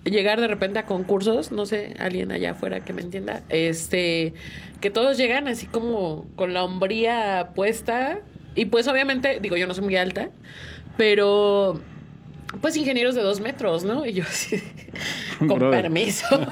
[0.05, 4.33] llegar de repente a concursos, no sé, alguien allá afuera que me entienda, este,
[4.79, 8.21] que todos llegan así como con la hombría puesta
[8.55, 10.29] y pues obviamente, digo, yo no soy muy alta,
[10.95, 11.81] pero
[12.61, 14.05] pues ingenieros de dos metros, ¿no?
[14.05, 14.63] Y yo así,
[15.49, 16.27] con permiso.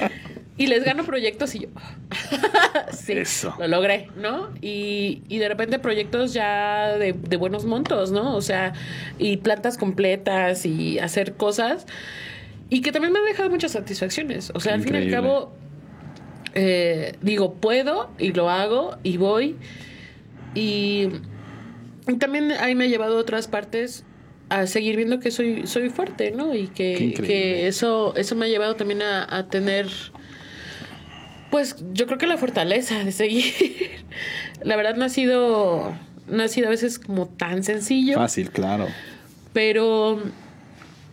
[0.60, 1.68] y les gano proyectos y yo,
[2.92, 3.54] sí, Eso.
[3.58, 4.50] lo logré, ¿no?
[4.60, 8.36] Y, y de repente proyectos ya de, de, buenos montos, ¿no?
[8.36, 8.74] O sea,
[9.18, 11.86] y plantas completas y hacer cosas.
[12.68, 14.52] Y que también me han dejado muchas satisfacciones.
[14.54, 15.54] O sea, al fin y al cabo,
[16.52, 19.56] eh, digo, puedo y lo hago y voy.
[20.54, 21.08] Y,
[22.06, 24.04] y también ahí me ha llevado a otras partes
[24.50, 26.54] a seguir viendo que soy soy fuerte, ¿no?
[26.54, 29.86] Y que, que eso eso me ha llevado también a, a tener
[31.50, 33.52] pues yo creo que la fortaleza de seguir.
[34.62, 35.94] la verdad no ha sido,
[36.28, 38.16] no ha sido a veces como tan sencillo.
[38.16, 38.88] Fácil, claro.
[39.52, 40.22] Pero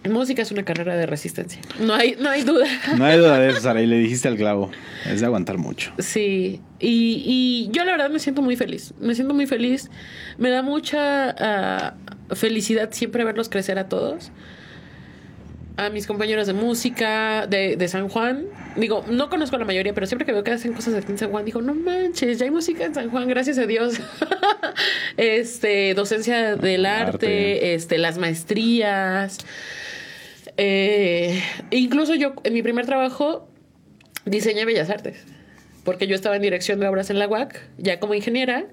[0.09, 1.61] música es una carrera de resistencia.
[1.79, 2.67] No hay, no hay duda.
[2.97, 4.71] No hay duda de eso, Sara, y le dijiste al clavo.
[5.05, 5.91] Es de aguantar mucho.
[5.99, 6.61] Sí.
[6.79, 8.93] Y, y yo la verdad me siento muy feliz.
[8.99, 9.89] Me siento muy feliz.
[10.37, 11.93] Me da mucha ah,
[12.31, 14.31] felicidad siempre verlos crecer a todos
[15.77, 18.45] a mis compañeros de música de, de, San Juan.
[18.75, 21.17] Digo, no conozco a la mayoría, pero siempre que veo que hacen cosas aquí en
[21.17, 23.99] San Juan, digo, no manches, ya hay música en San Juan, gracias a Dios.
[25.17, 29.37] este, docencia del arte, este, las maestrías.
[30.57, 33.47] Eh, incluso yo, en mi primer trabajo,
[34.25, 35.36] diseñé Bellas Artes
[35.87, 38.65] porque yo estaba en dirección de obras en la UAC, ya como ingeniera,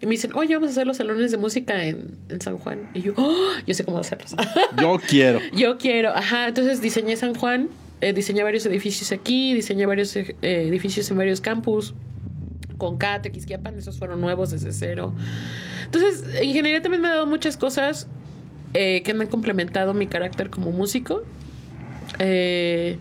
[0.00, 2.88] y me dicen, oye, vamos a hacer los salones de música en, en San Juan.
[2.94, 4.34] Y yo, oh, yo sé cómo hacerlos.
[4.80, 5.40] Yo quiero.
[5.54, 6.48] yo quiero, ajá.
[6.48, 7.68] Entonces diseñé San Juan,
[8.00, 11.92] eh, diseñé varios edificios aquí, diseñé varios eh, edificios en varios campus,
[12.78, 15.14] con CAT, Quisquiapan, esos fueron nuevos desde cero.
[15.84, 18.06] Entonces, ingeniería también me ha dado muchas cosas
[18.72, 21.22] eh, que me han complementado mi carácter como músico.
[22.18, 22.96] Eh,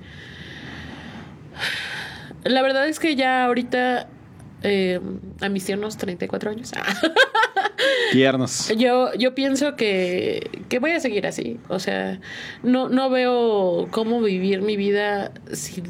[2.43, 4.07] la verdad es que ya ahorita
[4.63, 4.99] eh,
[5.39, 6.71] a mis tiernos 34 años.
[8.11, 8.71] Tiernos.
[8.77, 11.59] Yo, yo pienso que, que voy a seguir así.
[11.67, 12.19] O sea,
[12.61, 15.85] no, no veo cómo vivir mi vida sin,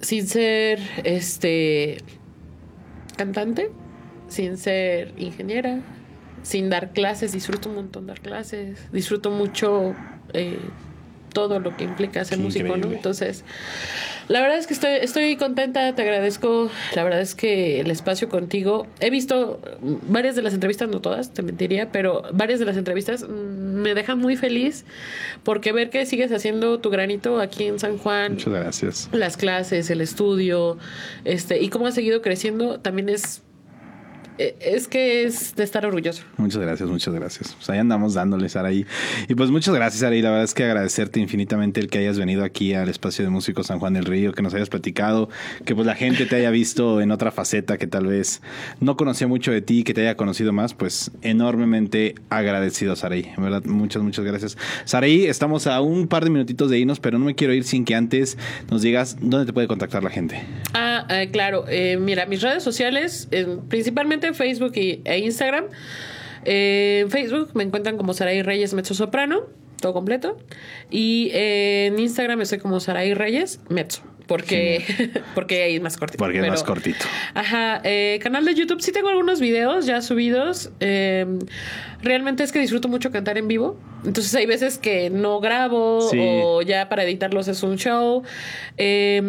[0.00, 1.98] sin ser este
[3.16, 3.70] cantante,
[4.28, 5.80] sin ser ingeniera,
[6.42, 7.32] sin dar clases.
[7.32, 8.92] Disfruto un montón dar clases.
[8.92, 9.94] Disfruto mucho
[10.34, 10.58] eh,
[11.32, 12.92] todo lo que implica ser músico, ¿no?
[12.92, 13.44] Entonces,
[14.28, 16.70] la verdad es que estoy, estoy contenta, te agradezco.
[16.94, 18.86] La verdad es que el espacio contigo.
[19.00, 19.60] He visto
[20.08, 23.94] varias de las entrevistas, no todas, te mentiría, pero varias de las entrevistas mm, me
[23.94, 24.84] dejan muy feliz
[25.42, 29.08] porque ver que sigues haciendo tu granito aquí en San Juan, Muchas gracias.
[29.12, 30.78] las clases, el estudio,
[31.24, 33.42] este, y cómo has seguido creciendo, también es.
[34.38, 36.22] Eh, Es que es de estar orgulloso.
[36.36, 37.54] Muchas gracias, muchas gracias.
[37.54, 38.86] Pues ahí andamos dándole, Saraí.
[39.28, 40.22] Y pues muchas gracias, Saraí.
[40.22, 43.66] La verdad es que agradecerte infinitamente el que hayas venido aquí al espacio de músicos
[43.66, 45.28] San Juan del Río, que nos hayas platicado,
[45.64, 48.42] que pues la gente te haya visto en otra faceta que tal vez
[48.80, 53.32] no conocía mucho de ti, que te haya conocido más, pues enormemente agradecido, Saraí.
[53.36, 54.56] En verdad, muchas, muchas gracias.
[54.84, 57.84] Saraí, estamos a un par de minutitos de irnos, pero no me quiero ir sin
[57.84, 58.38] que antes
[58.70, 60.42] nos digas dónde te puede contactar la gente.
[60.72, 61.64] Ah, eh, claro.
[61.68, 65.66] Eh, mira, mis redes sociales, eh, principalmente Facebook y, e Instagram.
[66.46, 69.42] Eh, en Facebook me encuentran como Saraí Reyes Mezzo Soprano,
[69.80, 70.38] todo completo.
[70.90, 74.13] Y eh, en Instagram estoy como Saraí Reyes Mezzo.
[74.26, 74.82] Porque,
[75.34, 76.18] porque ahí es más cortito.
[76.24, 77.04] Porque es más cortito.
[77.34, 80.70] Ajá, eh, canal de YouTube, sí tengo algunos videos ya subidos.
[80.80, 81.26] eh,
[82.02, 83.78] realmente es que disfruto mucho cantar en vivo.
[84.04, 86.18] Entonces hay veces que no grabo Sí.
[86.20, 88.22] o ya para editarlos es un show.
[88.76, 89.22] Eh,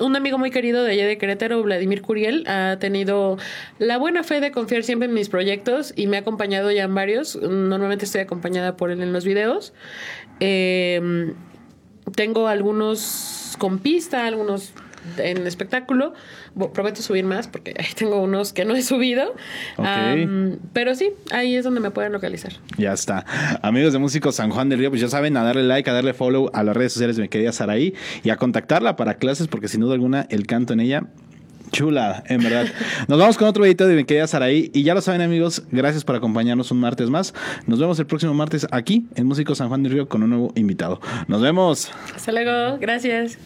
[0.00, 3.38] un amigo muy querido de allá de Querétaro, Vladimir Curiel, ha tenido
[3.78, 6.94] la buena fe de confiar siempre en mis proyectos y me ha acompañado ya en
[6.94, 7.36] varios.
[7.36, 9.72] Normalmente estoy acompañada por él en los videos.
[10.40, 11.32] Eh,
[12.14, 14.72] tengo algunos con pista, algunos
[15.16, 16.12] en espectáculo.
[16.72, 19.34] Prometo subir más porque ahí tengo unos que no he subido.
[19.76, 19.86] Ok.
[19.86, 22.52] Am, pero sí, ahí es donde me pueden localizar.
[22.76, 23.24] Ya está.
[23.62, 26.14] Amigos de Músicos San Juan del Río, pues ya saben, a darle like, a darle
[26.14, 29.68] follow a las redes sociales de mi querida Saraí y a contactarla para clases, porque
[29.68, 31.04] sin duda alguna el canto en ella.
[31.70, 32.66] Chula, en verdad.
[33.08, 34.70] Nos vamos con otro videito de mi querida Saraí.
[34.74, 37.34] Y ya lo saben, amigos, gracias por acompañarnos un martes más.
[37.66, 40.52] Nos vemos el próximo martes aquí en Músicos San Juan del Río con un nuevo
[40.54, 41.00] invitado.
[41.26, 41.90] Nos vemos.
[42.14, 43.38] Hasta luego, gracias.